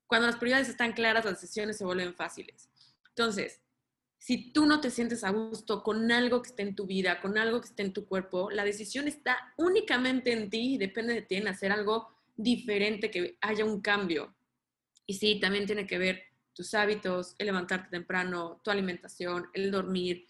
Cuando 0.08 0.26
las 0.26 0.36
prioridades 0.36 0.68
están 0.68 0.92
claras, 0.92 1.24
las 1.24 1.40
decisiones 1.40 1.78
se 1.78 1.84
vuelven 1.84 2.14
fáciles. 2.14 2.68
Entonces, 3.10 3.60
si 4.18 4.52
tú 4.52 4.66
no 4.66 4.80
te 4.80 4.90
sientes 4.90 5.22
a 5.22 5.30
gusto 5.30 5.84
con 5.84 6.10
algo 6.10 6.42
que 6.42 6.48
esté 6.48 6.62
en 6.62 6.74
tu 6.74 6.86
vida, 6.86 7.20
con 7.20 7.38
algo 7.38 7.60
que 7.60 7.68
esté 7.68 7.82
en 7.84 7.92
tu 7.92 8.06
cuerpo, 8.06 8.50
la 8.50 8.64
decisión 8.64 9.06
está 9.06 9.54
únicamente 9.56 10.32
en 10.32 10.50
ti 10.50 10.74
y 10.74 10.78
depende 10.78 11.14
de 11.14 11.22
ti 11.22 11.36
en 11.36 11.46
hacer 11.46 11.70
algo 11.70 12.08
diferente, 12.36 13.10
que 13.10 13.38
haya 13.40 13.64
un 13.64 13.80
cambio. 13.80 14.34
Y 15.06 15.14
sí, 15.14 15.38
también 15.38 15.66
tiene 15.66 15.86
que 15.86 15.98
ver 15.98 16.22
tus 16.52 16.74
hábitos, 16.74 17.36
el 17.38 17.46
levantarte 17.46 17.88
temprano, 17.90 18.60
tu 18.64 18.72
alimentación, 18.72 19.48
el 19.54 19.70
dormir. 19.70 20.26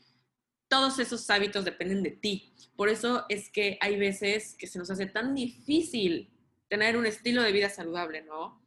Todos 0.68 0.98
esos 0.98 1.28
hábitos 1.30 1.64
dependen 1.64 2.02
de 2.02 2.10
ti. 2.10 2.54
Por 2.76 2.88
eso 2.88 3.24
es 3.28 3.50
que 3.50 3.78
hay 3.80 3.98
veces 3.98 4.54
que 4.58 4.66
se 4.66 4.78
nos 4.78 4.90
hace 4.90 5.06
tan 5.06 5.34
difícil 5.34 6.30
tener 6.68 6.96
un 6.96 7.06
estilo 7.06 7.42
de 7.42 7.52
vida 7.52 7.70
saludable, 7.70 8.22
¿no? 8.22 8.62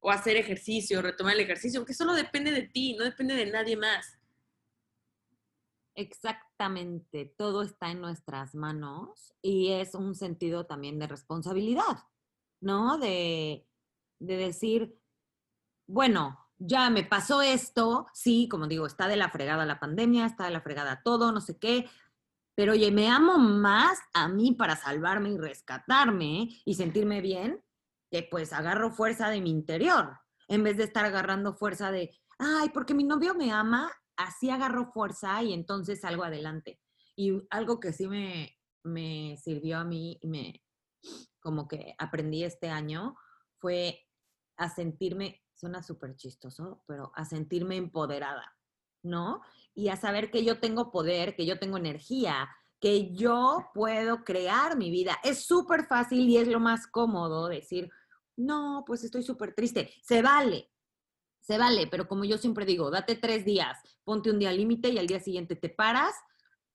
O 0.00 0.10
hacer 0.10 0.36
ejercicio, 0.36 1.02
retomar 1.02 1.34
el 1.34 1.40
ejercicio, 1.40 1.80
porque 1.80 1.94
solo 1.94 2.12
depende 2.12 2.52
de 2.52 2.62
ti, 2.62 2.94
no 2.94 3.04
depende 3.04 3.34
de 3.34 3.50
nadie 3.50 3.76
más. 3.76 4.18
Exactamente, 5.94 7.34
todo 7.38 7.62
está 7.62 7.90
en 7.90 8.02
nuestras 8.02 8.54
manos 8.54 9.32
y 9.40 9.72
es 9.72 9.94
un 9.94 10.14
sentido 10.14 10.66
también 10.66 10.98
de 10.98 11.06
responsabilidad, 11.06 12.04
¿no? 12.60 12.98
De, 12.98 13.66
de 14.18 14.36
decir, 14.36 15.00
bueno, 15.86 16.45
ya 16.58 16.90
me 16.90 17.04
pasó 17.04 17.42
esto, 17.42 18.06
sí, 18.14 18.48
como 18.48 18.66
digo, 18.66 18.86
está 18.86 19.08
de 19.08 19.16
la 19.16 19.30
fregada 19.30 19.66
la 19.66 19.78
pandemia, 19.78 20.26
está 20.26 20.44
de 20.44 20.50
la 20.50 20.60
fregada 20.60 21.02
todo, 21.04 21.32
no 21.32 21.40
sé 21.40 21.58
qué, 21.58 21.88
pero 22.54 22.72
oye, 22.72 22.90
me 22.90 23.08
amo 23.08 23.38
más 23.38 23.98
a 24.14 24.28
mí 24.28 24.52
para 24.52 24.76
salvarme 24.76 25.30
y 25.30 25.38
rescatarme 25.38 26.48
y 26.64 26.74
sentirme 26.74 27.20
bien, 27.20 27.62
que 28.10 28.26
pues 28.30 28.52
agarro 28.52 28.90
fuerza 28.90 29.28
de 29.28 29.40
mi 29.40 29.50
interior, 29.50 30.18
en 30.48 30.62
vez 30.62 30.76
de 30.76 30.84
estar 30.84 31.04
agarrando 31.04 31.54
fuerza 31.54 31.90
de, 31.90 32.16
ay, 32.38 32.70
porque 32.70 32.94
mi 32.94 33.04
novio 33.04 33.34
me 33.34 33.52
ama 33.52 33.92
así 34.16 34.48
agarro 34.48 34.90
fuerza 34.92 35.42
y 35.42 35.52
entonces 35.52 36.00
salgo 36.00 36.24
adelante. 36.24 36.80
Y 37.14 37.42
algo 37.50 37.80
que 37.80 37.92
sí 37.92 38.08
me, 38.08 38.56
me 38.82 39.36
sirvió 39.36 39.78
a 39.78 39.84
mí 39.84 40.18
y 40.22 40.28
me, 40.28 40.62
como 41.40 41.68
que 41.68 41.94
aprendí 41.98 42.44
este 42.44 42.70
año, 42.70 43.16
fue 43.58 44.05
a 44.56 44.68
sentirme, 44.68 45.42
suena 45.54 45.82
súper 45.82 46.16
chistoso, 46.16 46.82
pero 46.86 47.12
a 47.14 47.24
sentirme 47.24 47.76
empoderada, 47.76 48.56
¿no? 49.02 49.42
Y 49.74 49.88
a 49.88 49.96
saber 49.96 50.30
que 50.30 50.44
yo 50.44 50.60
tengo 50.60 50.90
poder, 50.90 51.36
que 51.36 51.46
yo 51.46 51.58
tengo 51.58 51.76
energía, 51.76 52.48
que 52.80 53.14
yo 53.14 53.70
puedo 53.74 54.24
crear 54.24 54.76
mi 54.76 54.90
vida. 54.90 55.18
Es 55.24 55.46
súper 55.46 55.86
fácil 55.86 56.28
y 56.28 56.36
es 56.36 56.48
lo 56.48 56.60
más 56.60 56.86
cómodo 56.86 57.48
decir, 57.48 57.90
no, 58.36 58.84
pues 58.86 59.04
estoy 59.04 59.22
súper 59.22 59.54
triste. 59.54 59.92
Se 60.02 60.22
vale, 60.22 60.70
se 61.40 61.58
vale, 61.58 61.86
pero 61.86 62.08
como 62.08 62.24
yo 62.24 62.38
siempre 62.38 62.66
digo, 62.66 62.90
date 62.90 63.14
tres 63.14 63.44
días, 63.44 63.78
ponte 64.04 64.30
un 64.30 64.38
día 64.38 64.52
límite 64.52 64.88
y 64.88 64.98
al 64.98 65.06
día 65.06 65.20
siguiente 65.20 65.56
te 65.56 65.68
paras 65.68 66.14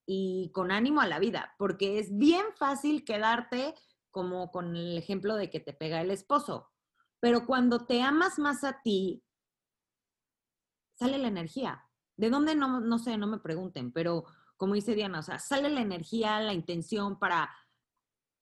y 0.06 0.50
con 0.54 0.72
ánimo 0.72 1.02
a 1.02 1.08
la 1.08 1.20
vida, 1.20 1.54
porque 1.58 2.00
es 2.00 2.18
bien 2.18 2.46
fácil 2.56 3.06
quedarte 3.06 3.76
como 4.10 4.52
con 4.52 4.76
el 4.76 4.98
ejemplo 4.98 5.36
de 5.36 5.50
que 5.50 5.60
te 5.60 5.74
pega 5.74 6.02
el 6.02 6.12
esposo, 6.12 6.71
pero 7.22 7.46
cuando 7.46 7.86
te 7.86 8.02
amas 8.02 8.40
más 8.40 8.66
a 8.66 8.82
ti, 8.82 9.24
sale 11.00 11.18
la 11.18 11.30
energía. 11.30 11.88
¿De 12.18 12.30
dónde? 12.30 12.56
No, 12.56 12.82
no 12.82 13.00
sé, 13.00 13.18
no 13.18 13.28
me 13.28 13.40
pregunten, 13.40 13.94
pero 13.94 14.26
como 14.58 14.74
dice 14.74 14.94
Diana, 14.94 15.20
o 15.20 15.24
sea, 15.24 15.40
sale 15.40 15.70
la 15.70 15.82
energía, 15.82 16.40
la 16.42 16.54
intención 16.54 17.18
para 17.18 17.50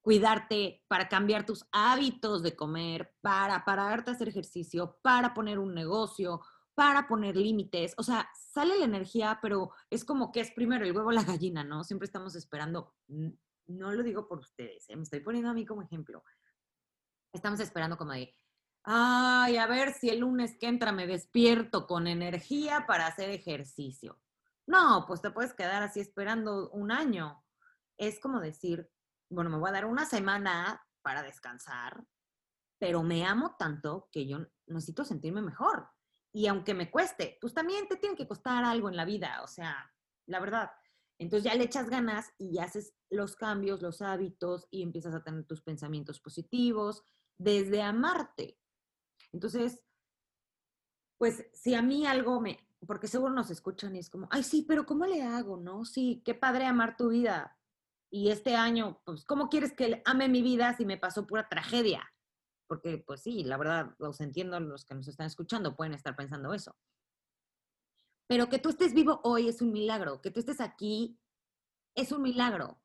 cuidarte, 0.02 0.84
para 0.88 1.08
cambiar 1.08 1.46
tus 1.46 1.66
hábitos 1.72 2.42
de 2.42 2.56
comer, 2.56 3.16
para 3.22 3.64
pararte 3.64 4.12
a 4.12 4.14
hacer 4.14 4.30
ejercicio, 4.30 4.98
para 5.02 5.34
poner 5.34 5.60
un 5.60 5.74
negocio, 5.74 6.42
para 6.74 7.08
poner 7.08 7.36
límites. 7.36 7.94
O 7.98 8.04
sea, 8.04 8.30
sale 8.34 8.78
la 8.78 8.86
energía, 8.86 9.40
pero 9.42 9.72
es 9.90 10.06
como 10.06 10.32
que 10.32 10.40
es 10.40 10.52
primero 10.52 10.86
el 10.86 10.96
huevo 10.96 11.10
o 11.10 11.12
la 11.12 11.24
gallina, 11.24 11.64
¿no? 11.64 11.84
Siempre 11.84 12.06
estamos 12.06 12.36
esperando, 12.36 12.96
no 13.08 13.92
lo 13.92 14.04
digo 14.04 14.28
por 14.28 14.40
ustedes, 14.40 14.90
¿eh? 14.90 14.96
me 14.96 15.04
estoy 15.04 15.20
poniendo 15.20 15.50
a 15.50 15.54
mí 15.54 15.66
como 15.66 15.82
ejemplo. 15.82 16.24
Estamos 17.34 17.60
esperando 17.60 17.98
como 17.98 18.14
de, 18.14 18.34
ay, 18.84 19.58
a 19.58 19.68
ver 19.68 19.94
si 19.94 20.10
el 20.10 20.20
lunes 20.20 20.58
que 20.58 20.68
entra 20.68 20.92
me 20.92 21.08
despierto 21.08 21.88
con 21.88 22.08
energía 22.08 22.86
para 22.88 23.08
hacer 23.08 23.30
ejercicio. 23.30 24.20
No, 24.68 25.06
pues 25.08 25.22
te 25.22 25.32
puedes 25.32 25.54
quedar 25.54 25.82
así 25.84 26.00
esperando 26.00 26.70
un 26.72 26.92
año. 26.92 27.44
Es 27.98 28.20
como 28.20 28.40
decir, 28.40 28.90
bueno, 29.30 29.50
me 29.50 29.58
voy 29.58 29.70
a 29.70 29.74
dar 29.74 29.86
una 29.86 30.06
semana 30.06 30.86
para 31.02 31.24
descansar, 31.24 32.04
pero 32.80 33.04
me 33.04 33.26
amo 33.26 33.56
tanto 33.58 34.10
que 34.12 34.28
yo 34.28 34.46
necesito 34.68 35.04
sentirme 35.04 35.42
mejor. 35.42 35.90
Y 36.32 36.48
aunque 36.48 36.74
me 36.74 36.92
cueste, 36.92 37.38
pues 37.42 37.54
también 37.54 37.88
te 37.88 37.98
tiene 37.98 38.16
que 38.16 38.28
costar 38.28 38.64
algo 38.64 38.90
en 38.90 38.96
la 38.96 39.06
vida, 39.06 39.42
o 39.44 39.48
sea, 39.48 39.92
la 40.28 40.40
verdad. 40.40 40.72
Entonces 41.18 41.44
ya 41.44 41.56
le 41.56 41.66
echas 41.66 41.90
ganas 41.90 42.32
y 42.38 42.60
haces 42.60 42.94
los 43.10 43.36
cambios, 43.36 43.82
los 43.82 44.02
hábitos 44.02 44.68
y 44.72 44.84
empiezas 44.84 45.14
a 45.14 45.24
tener 45.24 45.46
tus 45.46 45.62
pensamientos 45.62 46.20
positivos 46.20 47.04
desde 47.38 47.82
amarte. 47.82 48.60
Entonces, 49.34 49.84
pues 51.18 51.46
si 51.54 51.76
a 51.76 51.82
mí 51.82 52.06
algo 52.06 52.40
me, 52.40 52.60
porque 52.88 53.08
seguro 53.08 53.34
nos 53.34 53.52
escuchan 53.52 53.96
y 53.96 54.00
es 54.00 54.10
como, 54.10 54.28
ay, 54.32 54.44
sí, 54.44 54.66
pero 54.68 54.86
¿cómo 54.86 55.06
le 55.06 55.22
hago? 55.22 55.58
No, 55.58 55.86
sí, 55.86 56.22
qué 56.26 56.34
padre 56.34 56.66
amar 56.66 56.98
tu 56.98 57.10
vida 57.10 57.60
y 58.12 58.32
este 58.32 58.56
año, 58.56 59.02
pues, 59.06 59.24
¿cómo 59.24 59.50
quieres 59.50 59.74
que 59.74 60.02
ame 60.06 60.30
mi 60.30 60.42
vida 60.42 60.76
si 60.76 60.86
me 60.86 60.98
pasó 60.98 61.28
pura 61.28 61.48
tragedia? 61.48 62.12
Porque, 62.68 63.04
pues 63.06 63.22
sí, 63.22 63.44
la 63.44 63.58
verdad, 63.58 63.96
los 64.00 64.20
entiendo, 64.22 64.60
los 64.60 64.86
que 64.86 64.96
nos 64.96 65.08
están 65.08 65.28
escuchando 65.28 65.76
pueden 65.76 65.94
estar 65.94 66.16
pensando 66.16 66.54
eso. 66.54 66.76
Pero 68.28 68.50
que 68.50 68.60
tú 68.60 68.70
estés 68.70 68.94
vivo 68.94 69.22
hoy 69.24 69.48
es 69.48 69.62
un 69.62 69.72
milagro, 69.72 70.22
que 70.22 70.32
tú 70.32 70.40
estés 70.40 70.60
aquí 70.60 71.20
es 71.96 72.12
un 72.12 72.22
milagro. 72.22 72.82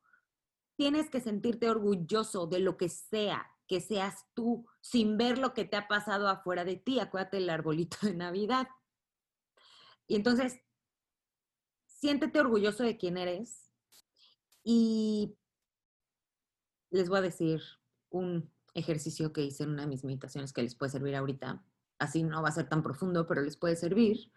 Tienes 0.77 1.09
que 1.09 1.21
sentirte 1.21 1.69
orgulloso 1.69 2.47
de 2.47 2.59
lo 2.59 2.77
que 2.77 2.89
sea, 2.89 3.54
que 3.67 3.81
seas 3.81 4.25
tú, 4.33 4.67
sin 4.81 5.17
ver 5.17 5.37
lo 5.37 5.53
que 5.53 5.65
te 5.65 5.77
ha 5.77 5.87
pasado 5.87 6.27
afuera 6.27 6.65
de 6.65 6.75
ti. 6.75 6.99
Acuérdate 6.99 7.37
el 7.37 7.49
arbolito 7.49 7.97
de 8.01 8.13
Navidad. 8.13 8.67
Y 10.07 10.15
entonces, 10.15 10.59
siéntete 11.85 12.39
orgulloso 12.39 12.83
de 12.83 12.97
quién 12.97 13.17
eres, 13.17 13.65
y 14.67 15.37
les 16.89 17.07
voy 17.07 17.19
a 17.19 17.21
decir 17.21 17.61
un 18.09 18.51
ejercicio 18.73 19.31
que 19.31 19.43
hice 19.43 19.63
en 19.63 19.69
una 19.69 19.83
de 19.83 19.87
mis 19.87 20.03
meditaciones 20.03 20.51
que 20.51 20.63
les 20.63 20.75
puede 20.75 20.91
servir 20.91 21.15
ahorita. 21.15 21.63
Así 21.99 22.23
no 22.23 22.41
va 22.41 22.49
a 22.49 22.53
ser 22.53 22.67
tan 22.67 22.81
profundo, 22.81 23.27
pero 23.27 23.41
les 23.41 23.57
puede 23.57 23.75
servir. 23.75 24.31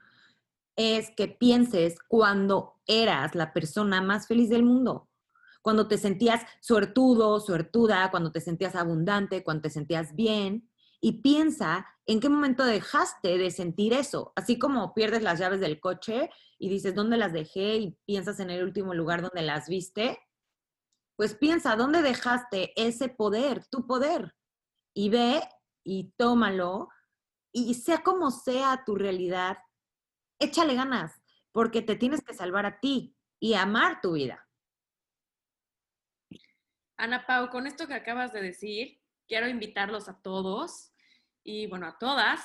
Es 0.77 1.11
que 1.17 1.29
pienses 1.29 1.99
cuando 2.07 2.79
eras 2.87 3.35
la 3.35 3.53
persona 3.53 4.03
más 4.03 4.29
feliz 4.29 4.51
del 4.51 4.63
mundo. 4.63 5.08
Cuando 5.69 5.87
te 5.87 5.99
sentías 5.99 6.47
suertudo, 6.61 7.41
suertuda, 7.41 8.11
cuando 8.11 8.33
te 8.33 8.41
sentías 8.41 8.75
abundante, 8.75 9.45
cuando 9.45 9.61
te 9.65 9.69
sentías 9.69 10.15
bien. 10.15 10.67
Y 10.99 11.21
piensa 11.21 11.87
en 12.07 12.21
qué 12.21 12.31
momento 12.31 12.65
dejaste 12.65 13.37
de 13.37 13.51
sentir 13.51 13.93
eso. 13.93 14.33
Así 14.35 14.59
como 14.59 14.95
pierdes 14.95 15.23
las 15.23 15.39
llaves 15.39 15.61
del 15.61 15.79
coche 15.79 16.31
y 16.59 16.71
dices, 16.71 16.95
¿dónde 16.95 17.19
las 17.19 17.35
dejé? 17.35 17.77
Y 17.77 17.99
piensas 18.07 18.41
en 18.41 18.49
el 18.49 18.65
último 18.65 18.95
lugar 18.95 19.21
donde 19.21 19.43
las 19.43 19.69
viste, 19.69 20.19
pues 21.17 21.35
piensa, 21.35 21.77
¿dónde 21.77 22.01
dejaste 22.01 22.73
ese 22.75 23.11
poder, 23.11 23.67
tu 23.67 23.87
poder? 23.87 24.35
Y 24.95 25.11
ve 25.11 25.43
y 25.85 26.15
tómalo 26.17 26.89
y 27.53 27.75
sea 27.75 28.03
como 28.03 28.31
sea 28.31 28.85
tu 28.87 28.95
realidad, 28.95 29.59
échale 30.39 30.75
ganas, 30.77 31.21
porque 31.53 31.83
te 31.83 31.95
tienes 31.95 32.23
que 32.23 32.33
salvar 32.33 32.65
a 32.65 32.81
ti 32.81 33.15
y 33.39 33.53
amar 33.53 34.01
tu 34.01 34.13
vida. 34.13 34.48
Ana 36.99 37.25
Pau, 37.27 37.49
con 37.49 37.67
esto 37.67 37.87
que 37.87 37.95
acabas 37.95 38.33
de 38.33 38.43
decir, 38.43 39.01
quiero 39.29 39.49
invitarlos 39.49 40.09
a 40.09 40.21
todos 40.21 40.93
y 41.45 41.67
bueno, 41.69 41.87
a 41.87 41.97
todas 41.97 42.41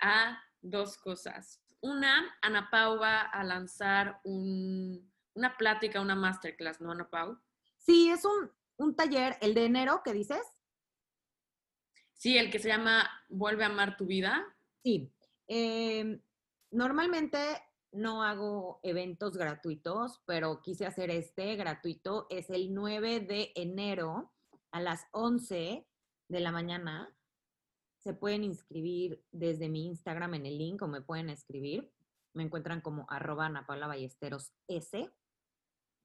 a 0.00 0.40
dos 0.60 0.96
cosas. 0.96 1.60
Una, 1.80 2.36
Ana 2.40 2.70
Pau 2.70 2.98
va 2.98 3.22
a 3.22 3.42
lanzar 3.42 4.20
una 4.24 5.56
plática, 5.58 6.00
una 6.00 6.14
masterclass, 6.14 6.80
¿no, 6.80 6.92
Ana 6.92 7.10
Pau? 7.10 7.38
Sí, 7.78 8.08
es 8.08 8.22
un, 8.24 8.94
taller, 8.94 9.36
el 9.40 9.54
de 9.54 9.64
enero, 9.64 10.02
¿qué 10.04 10.12
dices? 10.12 10.42
Sí, 12.12 12.38
el 12.38 12.50
que 12.50 12.60
se 12.60 12.68
llama 12.68 13.10
Vuelve 13.28 13.64
a 13.64 13.66
amar 13.66 13.96
tu 13.96 14.06
vida. 14.06 14.44
Sí. 14.82 15.12
Em, 15.48 16.20
normalmente 16.70 17.38
no 17.96 18.22
hago 18.22 18.80
eventos 18.82 19.36
gratuitos, 19.36 20.20
pero 20.26 20.60
quise 20.62 20.86
hacer 20.86 21.10
este 21.10 21.56
gratuito. 21.56 22.26
Es 22.30 22.50
el 22.50 22.74
9 22.74 23.20
de 23.20 23.52
enero 23.54 24.32
a 24.70 24.80
las 24.80 25.06
11 25.12 25.86
de 26.28 26.40
la 26.40 26.52
mañana. 26.52 27.14
Se 27.98 28.12
pueden 28.12 28.44
inscribir 28.44 29.24
desde 29.32 29.68
mi 29.68 29.86
Instagram 29.86 30.34
en 30.34 30.46
el 30.46 30.58
link 30.58 30.82
o 30.82 30.88
me 30.88 31.00
pueden 31.00 31.30
escribir. 31.30 31.92
Me 32.34 32.42
encuentran 32.42 32.80
como 32.80 33.06
arroba 33.08 33.46
Ana 33.46 33.66
Paula 33.66 33.86
Ballesteros 33.86 34.52
S. 34.68 35.10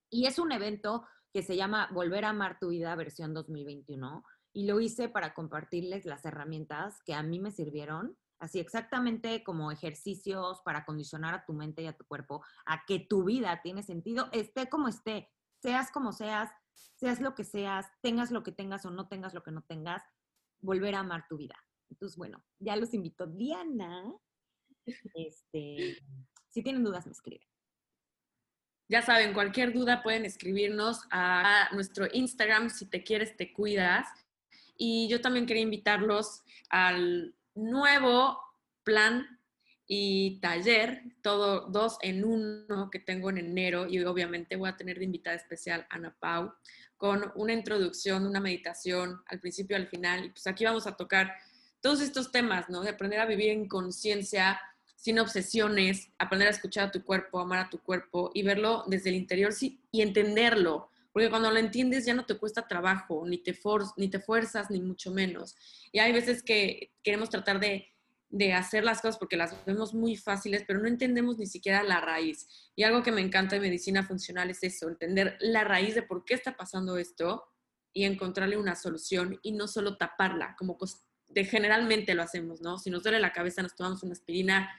Y 0.09 0.25
es 0.25 0.39
un 0.39 0.51
evento 0.51 1.05
que 1.33 1.43
se 1.43 1.55
llama 1.55 1.89
Volver 1.93 2.25
a 2.25 2.29
amar 2.29 2.57
tu 2.59 2.69
vida 2.69 2.95
versión 2.95 3.33
2021. 3.33 4.23
Y 4.53 4.65
lo 4.65 4.79
hice 4.79 5.09
para 5.09 5.33
compartirles 5.33 6.05
las 6.05 6.25
herramientas 6.25 7.01
que 7.05 7.13
a 7.13 7.23
mí 7.23 7.39
me 7.39 7.51
sirvieron, 7.51 8.17
así 8.41 8.59
exactamente 8.59 9.43
como 9.43 9.71
ejercicios 9.71 10.61
para 10.61 10.83
condicionar 10.83 11.33
a 11.33 11.45
tu 11.45 11.53
mente 11.53 11.83
y 11.83 11.87
a 11.87 11.95
tu 11.95 12.05
cuerpo 12.05 12.43
a 12.65 12.83
que 12.85 12.99
tu 12.99 13.23
vida 13.23 13.61
tiene 13.61 13.83
sentido, 13.83 14.29
esté 14.31 14.67
como 14.67 14.87
esté, 14.87 15.29
seas 15.61 15.91
como 15.91 16.11
seas, 16.11 16.51
seas 16.95 17.21
lo 17.21 17.35
que 17.35 17.43
seas, 17.43 17.85
tengas 18.01 18.31
lo 18.31 18.43
que 18.43 18.51
tengas 18.51 18.85
o 18.85 18.91
no 18.91 19.07
tengas 19.07 19.33
lo 19.33 19.43
que 19.43 19.51
no 19.51 19.61
tengas, 19.61 20.03
volver 20.59 20.95
a 20.95 20.99
amar 20.99 21.27
tu 21.29 21.37
vida. 21.37 21.55
Entonces, 21.89 22.17
bueno, 22.17 22.43
ya 22.59 22.75
los 22.75 22.93
invito. 22.93 23.27
Diana, 23.27 24.11
este, 25.13 26.01
si 26.49 26.63
tienen 26.63 26.83
dudas, 26.83 27.05
me 27.05 27.11
escriben. 27.11 27.47
Ya 28.87 29.01
saben, 29.01 29.33
cualquier 29.33 29.71
duda 29.71 30.03
pueden 30.03 30.25
escribirnos 30.25 31.03
a 31.11 31.69
nuestro 31.73 32.07
Instagram, 32.11 32.69
si 32.69 32.87
te 32.87 33.03
quieres, 33.03 33.37
te 33.37 33.53
cuidas. 33.53 34.07
Y 34.77 35.07
yo 35.09 35.21
también 35.21 35.45
quería 35.45 35.63
invitarlos 35.63 36.43
al 36.69 37.35
nuevo 37.55 38.39
plan 38.83 39.39
y 39.87 40.39
taller, 40.39 41.03
todo 41.21 41.67
dos 41.67 41.97
en 42.01 42.23
uno 42.23 42.89
que 42.89 42.99
tengo 42.99 43.29
en 43.29 43.37
enero 43.37 43.87
y 43.87 44.01
obviamente 44.03 44.55
voy 44.55 44.69
a 44.69 44.77
tener 44.77 44.99
de 44.99 45.05
invitada 45.05 45.35
especial 45.35 45.85
Ana 45.89 46.15
Pau 46.19 46.53
con 47.01 47.31
una 47.33 47.53
introducción, 47.53 48.27
una 48.27 48.39
meditación 48.39 49.23
al 49.25 49.39
principio 49.39 49.75
al 49.75 49.87
final. 49.87 50.25
Y 50.25 50.29
pues 50.29 50.45
aquí 50.45 50.65
vamos 50.65 50.85
a 50.85 50.95
tocar 50.95 51.33
todos 51.81 51.99
estos 51.99 52.31
temas, 52.31 52.69
¿no? 52.69 52.81
De 52.81 52.89
aprender 52.89 53.19
a 53.19 53.25
vivir 53.25 53.49
en 53.49 53.67
conciencia, 53.67 54.61
sin 54.95 55.17
obsesiones, 55.17 56.09
aprender 56.19 56.47
a 56.47 56.51
escuchar 56.51 56.89
a 56.89 56.91
tu 56.91 57.03
cuerpo, 57.03 57.39
amar 57.39 57.57
a 57.57 57.69
tu 57.71 57.79
cuerpo 57.79 58.29
y 58.35 58.43
verlo 58.43 58.83
desde 58.85 59.09
el 59.09 59.15
interior 59.15 59.51
sí, 59.51 59.81
y 59.91 60.03
entenderlo. 60.03 60.90
Porque 61.11 61.29
cuando 61.29 61.51
lo 61.51 61.57
entiendes 61.57 62.05
ya 62.05 62.13
no 62.13 62.25
te 62.25 62.37
cuesta 62.37 62.67
trabajo, 62.67 63.25
ni 63.27 63.37
te, 63.37 63.57
ni 63.97 64.09
te 64.09 64.19
fuerzas, 64.19 64.69
ni 64.69 64.81
mucho 64.81 65.11
menos. 65.11 65.55
Y 65.91 65.99
hay 65.99 66.11
veces 66.11 66.43
que 66.43 66.93
queremos 67.03 67.29
tratar 67.29 67.59
de, 67.59 67.87
de 68.29 68.53
hacer 68.53 68.83
las 68.83 69.01
cosas 69.01 69.17
porque 69.17 69.35
las 69.35 69.65
vemos 69.65 69.93
muy 69.93 70.15
fáciles, 70.15 70.63
pero 70.65 70.79
no 70.79 70.87
entendemos 70.87 71.37
ni 71.37 71.47
siquiera 71.47 71.83
la 71.83 71.99
raíz. 71.99 72.47
Y 72.75 72.83
algo 72.83 73.03
que 73.03 73.11
me 73.11 73.21
encanta 73.21 73.55
de 73.55 73.61
medicina 73.61 74.03
funcional 74.03 74.49
es 74.49 74.63
eso, 74.63 74.87
entender 74.87 75.37
la 75.41 75.63
raíz 75.63 75.95
de 75.95 76.03
por 76.03 76.23
qué 76.23 76.33
está 76.33 76.55
pasando 76.55 76.97
esto 76.97 77.43
y 77.93 78.05
encontrarle 78.05 78.57
una 78.57 78.75
solución 78.75 79.37
y 79.43 79.51
no 79.51 79.67
solo 79.67 79.97
taparla, 79.97 80.55
como 80.57 80.77
de 81.27 81.45
generalmente 81.45 82.15
lo 82.15 82.23
hacemos, 82.23 82.61
¿no? 82.61 82.77
Si 82.77 82.89
nos 82.89 83.03
duele 83.03 83.19
la 83.19 83.33
cabeza, 83.33 83.61
nos 83.61 83.75
tomamos 83.75 84.03
una 84.03 84.13
aspirina 84.13 84.69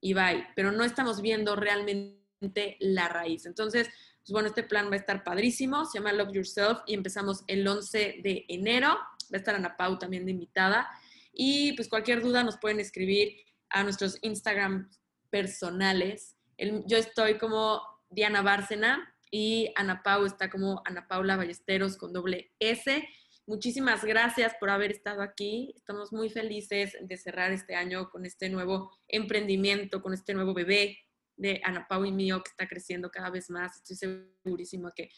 y 0.00 0.14
bye, 0.14 0.46
pero 0.54 0.72
no 0.72 0.84
estamos 0.84 1.22
viendo 1.22 1.56
realmente 1.56 2.76
la 2.80 3.08
raíz. 3.08 3.46
Entonces, 3.46 3.88
pues 4.26 4.32
bueno, 4.32 4.48
este 4.48 4.64
plan 4.64 4.90
va 4.90 4.94
a 4.94 4.98
estar 4.98 5.22
padrísimo, 5.22 5.84
se 5.84 5.98
llama 5.98 6.12
Love 6.12 6.32
Yourself 6.32 6.80
y 6.84 6.94
empezamos 6.94 7.44
el 7.46 7.66
11 7.66 8.22
de 8.24 8.44
enero. 8.48 8.88
Va 8.88 9.34
a 9.34 9.36
estar 9.36 9.54
Ana 9.54 9.76
Pau 9.76 10.00
también 10.00 10.24
de 10.24 10.32
invitada. 10.32 10.90
Y 11.32 11.74
pues 11.74 11.88
cualquier 11.88 12.20
duda 12.22 12.42
nos 12.42 12.58
pueden 12.58 12.80
escribir 12.80 13.36
a 13.68 13.84
nuestros 13.84 14.18
Instagram 14.22 14.90
personales. 15.30 16.34
yo 16.58 16.96
estoy 16.96 17.38
como 17.38 17.80
Diana 18.10 18.42
Bárcena 18.42 19.14
y 19.30 19.70
Ana 19.76 20.02
Pau 20.02 20.26
está 20.26 20.50
como 20.50 20.82
Ana 20.84 21.06
Paula 21.06 21.36
Ballesteros 21.36 21.96
con 21.96 22.12
doble 22.12 22.50
S. 22.58 23.08
Muchísimas 23.46 24.04
gracias 24.04 24.56
por 24.58 24.70
haber 24.70 24.90
estado 24.90 25.22
aquí. 25.22 25.72
Estamos 25.76 26.12
muy 26.12 26.30
felices 26.30 26.96
de 27.00 27.16
cerrar 27.16 27.52
este 27.52 27.76
año 27.76 28.10
con 28.10 28.26
este 28.26 28.48
nuevo 28.48 28.90
emprendimiento, 29.06 30.02
con 30.02 30.14
este 30.14 30.34
nuevo 30.34 30.52
bebé 30.52 31.05
de 31.36 31.60
Ana 31.64 31.86
Pau 31.88 32.04
y 32.04 32.12
mío 32.12 32.42
que 32.42 32.50
está 32.50 32.68
creciendo 32.68 33.10
cada 33.10 33.30
vez 33.30 33.50
más. 33.50 33.76
Estoy 33.76 33.96
segurísimo 33.96 34.92
que 34.94 35.10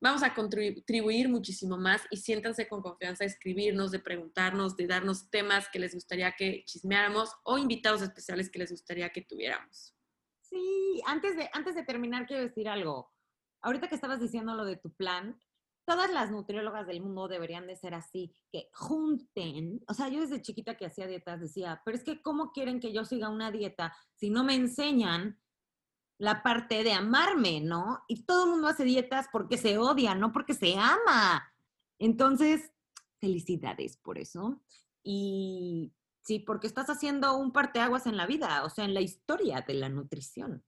vamos 0.00 0.22
a 0.22 0.34
contribuir 0.34 1.28
muchísimo 1.28 1.76
más 1.76 2.02
y 2.10 2.18
siéntanse 2.18 2.68
con 2.68 2.82
confianza 2.82 3.24
de 3.24 3.30
escribirnos, 3.30 3.90
de 3.90 4.00
preguntarnos, 4.00 4.76
de 4.76 4.86
darnos 4.86 5.30
temas 5.30 5.68
que 5.68 5.78
les 5.78 5.94
gustaría 5.94 6.32
que 6.32 6.64
chismeáramos 6.66 7.30
o 7.44 7.58
invitados 7.58 8.02
especiales 8.02 8.50
que 8.50 8.58
les 8.58 8.70
gustaría 8.70 9.10
que 9.10 9.22
tuviéramos. 9.22 9.94
Sí, 10.40 11.02
antes 11.06 11.36
de, 11.36 11.48
antes 11.52 11.74
de 11.74 11.84
terminar 11.84 12.26
quiero 12.26 12.42
decir 12.42 12.68
algo. 12.68 13.10
Ahorita 13.60 13.88
que 13.88 13.94
estabas 13.94 14.20
diciendo 14.20 14.54
lo 14.54 14.66
de 14.66 14.76
tu 14.76 14.92
plan, 14.92 15.38
todas 15.86 16.10
las 16.12 16.30
nutriólogas 16.30 16.86
del 16.86 17.00
mundo 17.00 17.28
deberían 17.28 17.66
de 17.66 17.76
ser 17.76 17.94
así, 17.94 18.34
que 18.50 18.68
junten, 18.72 19.82
o 19.88 19.94
sea, 19.94 20.08
yo 20.08 20.20
desde 20.20 20.42
chiquita 20.42 20.76
que 20.76 20.86
hacía 20.86 21.06
dietas 21.06 21.40
decía, 21.40 21.80
pero 21.84 21.96
es 21.96 22.04
que 22.04 22.22
¿cómo 22.22 22.52
quieren 22.52 22.80
que 22.80 22.92
yo 22.92 23.04
siga 23.04 23.28
una 23.28 23.50
dieta 23.50 23.96
si 24.14 24.30
no 24.30 24.44
me 24.44 24.54
enseñan 24.54 25.40
la 26.18 26.42
parte 26.42 26.84
de 26.84 26.92
amarme, 26.92 27.60
¿no? 27.60 28.04
Y 28.08 28.24
todo 28.24 28.44
el 28.44 28.50
mundo 28.52 28.68
hace 28.68 28.84
dietas 28.84 29.26
porque 29.32 29.58
se 29.58 29.78
odia, 29.78 30.14
no 30.14 30.32
porque 30.32 30.54
se 30.54 30.76
ama. 30.76 31.52
Entonces, 31.98 32.70
felicidades 33.20 33.96
por 33.96 34.18
eso. 34.18 34.62
Y 35.02 35.92
sí, 36.22 36.38
porque 36.38 36.66
estás 36.66 36.88
haciendo 36.88 37.36
un 37.36 37.52
parteaguas 37.52 38.06
en 38.06 38.16
la 38.16 38.26
vida, 38.26 38.64
o 38.64 38.70
sea, 38.70 38.84
en 38.84 38.94
la 38.94 39.00
historia 39.00 39.64
de 39.66 39.74
la 39.74 39.88
nutrición. 39.88 40.64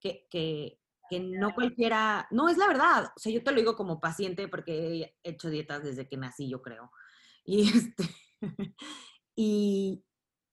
Que, 0.00 0.26
que, 0.30 0.80
que 1.10 1.20
no 1.20 1.54
cualquiera, 1.54 2.28
no 2.30 2.48
es 2.48 2.56
la 2.56 2.68
verdad. 2.68 3.12
O 3.16 3.20
sea, 3.20 3.32
yo 3.32 3.42
te 3.42 3.50
lo 3.50 3.58
digo 3.58 3.76
como 3.76 4.00
paciente 4.00 4.48
porque 4.48 5.14
he 5.22 5.30
hecho 5.30 5.50
dietas 5.50 5.82
desde 5.82 6.08
que 6.08 6.16
nací, 6.16 6.48
yo 6.48 6.62
creo. 6.62 6.90
Y 7.44 7.62
este, 7.76 8.04
y, 9.34 10.04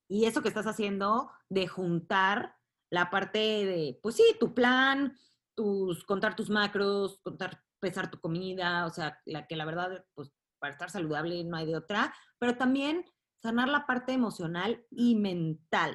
y 0.07 0.25
eso 0.25 0.41
que 0.41 0.49
estás 0.49 0.67
haciendo 0.67 1.31
de 1.49 1.67
juntar 1.67 2.54
la 2.95 3.09
parte 3.09 3.39
de, 3.39 3.99
pues 4.01 4.15
sí, 4.15 4.23
tu 4.39 4.53
plan, 4.53 5.17
tus, 5.53 6.05
contar 6.05 6.33
tus 6.33 6.49
macros, 6.49 7.19
contar, 7.23 7.61
pesar 7.81 8.09
tu 8.09 8.21
comida, 8.21 8.85
o 8.85 8.89
sea, 8.89 9.19
la 9.25 9.47
que 9.47 9.57
la 9.57 9.65
verdad, 9.65 10.05
pues 10.13 10.31
para 10.59 10.71
estar 10.71 10.89
saludable 10.89 11.43
no 11.43 11.57
hay 11.57 11.65
de 11.65 11.75
otra, 11.75 12.15
pero 12.39 12.55
también 12.55 13.03
sanar 13.35 13.67
la 13.67 13.85
parte 13.85 14.13
emocional 14.13 14.87
y 14.89 15.15
mental. 15.15 15.93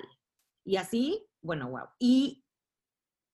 Y 0.63 0.77
así, 0.77 1.27
bueno, 1.41 1.71
wow. 1.71 1.89
Y 1.99 2.45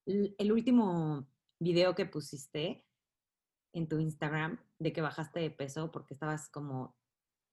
el 0.07 0.53
último 0.53 1.29
video 1.59 1.97
que 1.97 2.07
pusiste 2.07 2.87
en 3.73 3.89
tu 3.89 3.99
Instagram 3.99 4.61
de 4.79 4.93
que 4.93 5.01
bajaste 5.01 5.41
de 5.41 5.51
peso 5.51 5.91
porque 5.91 6.15
estabas 6.15 6.49
como, 6.51 6.97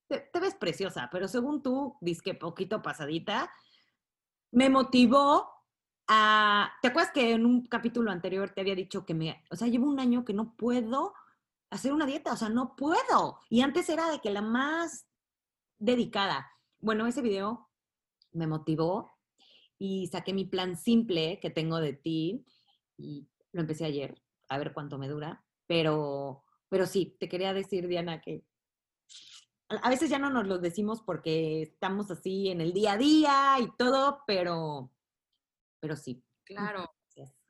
te, 0.08 0.30
ves 0.40 0.54
preciosa, 0.54 1.10
pero 1.12 1.28
según 1.28 1.64
tú, 1.64 1.98
que 2.24 2.36
poquito 2.36 2.84
pasadita, 2.84 3.52
me 4.52 4.70
motivó 4.70 5.53
¿Te 6.06 6.88
acuerdas 6.88 7.12
que 7.14 7.32
en 7.32 7.46
un 7.46 7.66
capítulo 7.66 8.12
anterior 8.12 8.50
te 8.50 8.62
había 8.62 8.76
dicho 8.76 9.06
que 9.06 9.14
me, 9.14 9.44
o 9.50 9.56
sea, 9.56 9.68
llevo 9.68 9.88
un 9.88 10.00
año 10.00 10.26
que 10.26 10.34
no 10.34 10.56
puedo 10.56 11.14
hacer 11.70 11.94
una 11.94 12.06
dieta, 12.06 12.34
o 12.34 12.38
sea, 12.38 12.50
no 12.50 12.76
puedo. 12.76 13.40
Y 13.50 13.62
antes 13.62 13.90
era 13.90 14.12
de 14.12 14.20
que 14.20 14.30
la 14.30 14.42
más 14.42 15.08
dedicada. 15.80 16.52
Bueno, 16.80 17.08
ese 17.08 17.22
video 17.22 17.70
me 18.32 18.48
motivó 18.48 19.12
y 19.80 20.08
saqué 20.08 20.34
mi 20.34 20.46
plan 20.46 20.78
simple 20.78 21.40
que 21.42 21.50
tengo 21.50 21.80
de 21.80 21.94
ti 21.94 22.46
y 22.98 23.28
lo 23.52 23.62
empecé 23.62 23.86
ayer, 23.86 24.22
a 24.50 24.58
ver 24.58 24.74
cuánto 24.74 24.98
me 24.98 25.08
dura, 25.08 25.44
pero, 25.68 26.44
pero 26.70 26.86
sí, 26.86 27.16
te 27.20 27.28
quería 27.28 27.54
decir, 27.54 27.88
Diana, 27.88 28.22
que 28.22 28.46
a 29.70 29.90
veces 29.90 30.10
ya 30.10 30.20
no 30.20 30.30
nos 30.30 30.48
lo 30.48 30.60
decimos 30.60 31.02
porque 31.02 31.64
estamos 31.64 32.12
así 32.12 32.50
en 32.50 32.62
el 32.62 32.74
día 32.74 32.94
a 32.94 32.98
día 32.98 33.56
y 33.60 33.72
todo, 33.78 34.24
pero 34.28 34.93
pero 35.84 35.98
sí. 35.98 36.24
Claro. 36.46 36.90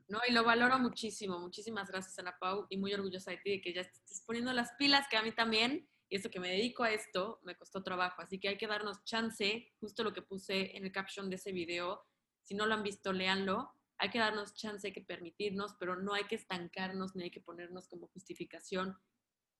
No, 0.07 0.19
y 0.27 0.33
lo 0.33 0.43
valoro 0.43 0.79
muchísimo. 0.79 1.39
Muchísimas 1.39 1.87
gracias, 1.87 2.17
Ana 2.17 2.35
Pau, 2.39 2.65
y 2.67 2.77
muy 2.77 2.91
orgullosa 2.91 3.29
de 3.29 3.37
ti 3.37 3.51
de 3.51 3.61
que 3.61 3.73
ya 3.73 3.81
estés 3.81 4.23
poniendo 4.25 4.51
las 4.53 4.71
pilas, 4.73 5.07
que 5.07 5.17
a 5.17 5.21
mí 5.21 5.31
también, 5.31 5.87
y 6.09 6.15
eso 6.15 6.31
que 6.31 6.39
me 6.39 6.49
dedico 6.49 6.83
a 6.83 6.89
esto, 6.89 7.39
me 7.43 7.55
costó 7.55 7.83
trabajo. 7.83 8.23
Así 8.23 8.39
que 8.39 8.49
hay 8.49 8.57
que 8.57 8.65
darnos 8.65 9.03
chance, 9.03 9.71
justo 9.79 10.03
lo 10.03 10.13
que 10.13 10.23
puse 10.23 10.75
en 10.75 10.83
el 10.83 10.91
caption 10.91 11.29
de 11.29 11.35
ese 11.35 11.51
video. 11.51 12.07
Si 12.41 12.55
no 12.55 12.65
lo 12.65 12.73
han 12.73 12.81
visto, 12.81 13.13
léanlo. 13.13 13.71
Hay 13.99 14.09
que 14.09 14.17
darnos 14.17 14.55
chance, 14.55 14.87
hay 14.87 14.93
que 14.93 15.01
permitirnos, 15.01 15.75
pero 15.79 15.95
no 15.95 16.15
hay 16.15 16.23
que 16.23 16.35
estancarnos 16.35 17.15
ni 17.15 17.25
hay 17.25 17.31
que 17.31 17.41
ponernos 17.41 17.87
como 17.87 18.07
justificación 18.07 18.97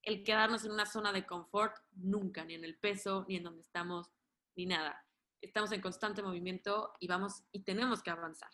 el 0.01 0.23
quedarnos 0.23 0.65
en 0.65 0.71
una 0.71 0.87
zona 0.87 1.13
de 1.13 1.27
confort, 1.27 1.77
nunca, 1.91 2.43
ni 2.43 2.55
en 2.55 2.65
el 2.65 2.77
peso, 2.77 3.23
ni 3.29 3.37
en 3.37 3.43
donde 3.43 3.61
estamos, 3.61 4.09
ni 4.55 4.65
nada 4.65 5.05
estamos 5.43 5.71
en 5.71 5.81
constante 5.81 6.23
movimiento 6.23 6.93
y 6.99 7.07
vamos 7.07 7.43
y 7.51 7.63
tenemos 7.63 8.01
que 8.01 8.11
avanzar. 8.11 8.49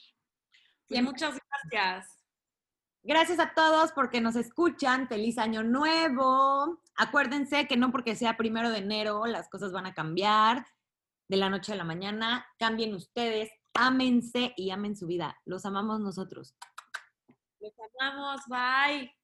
Pues 0.88 1.04
muchas 1.04 1.40
gracias. 1.72 2.20
Gracias 3.04 3.40
a 3.40 3.54
todos 3.54 3.92
porque 3.94 4.20
nos 4.20 4.36
escuchan. 4.36 5.08
Feliz 5.08 5.38
año 5.38 5.64
nuevo. 5.64 6.82
Acuérdense 6.96 7.68
que 7.68 7.78
no 7.78 7.92
porque 7.92 8.16
sea 8.16 8.36
primero 8.36 8.72
de 8.72 8.80
enero 8.80 9.26
las 9.26 9.50
cosas 9.50 9.72
van 9.72 9.86
a 9.86 9.94
cambiar 9.94 10.66
de 11.30 11.38
la 11.38 11.50
noche 11.50 11.74
a 11.74 11.76
la 11.76 11.86
mañana. 11.86 12.46
Cambien 12.58 12.94
ustedes, 12.94 13.52
ámense 13.74 14.54
y 14.58 14.72
amen 14.72 14.98
su 14.98 15.08
vida. 15.08 15.40
Los 15.46 15.66
amamos 15.66 16.02
nosotros. 16.02 16.56
Los 17.60 17.74
amamos. 18.00 18.42
Bye. 18.48 19.19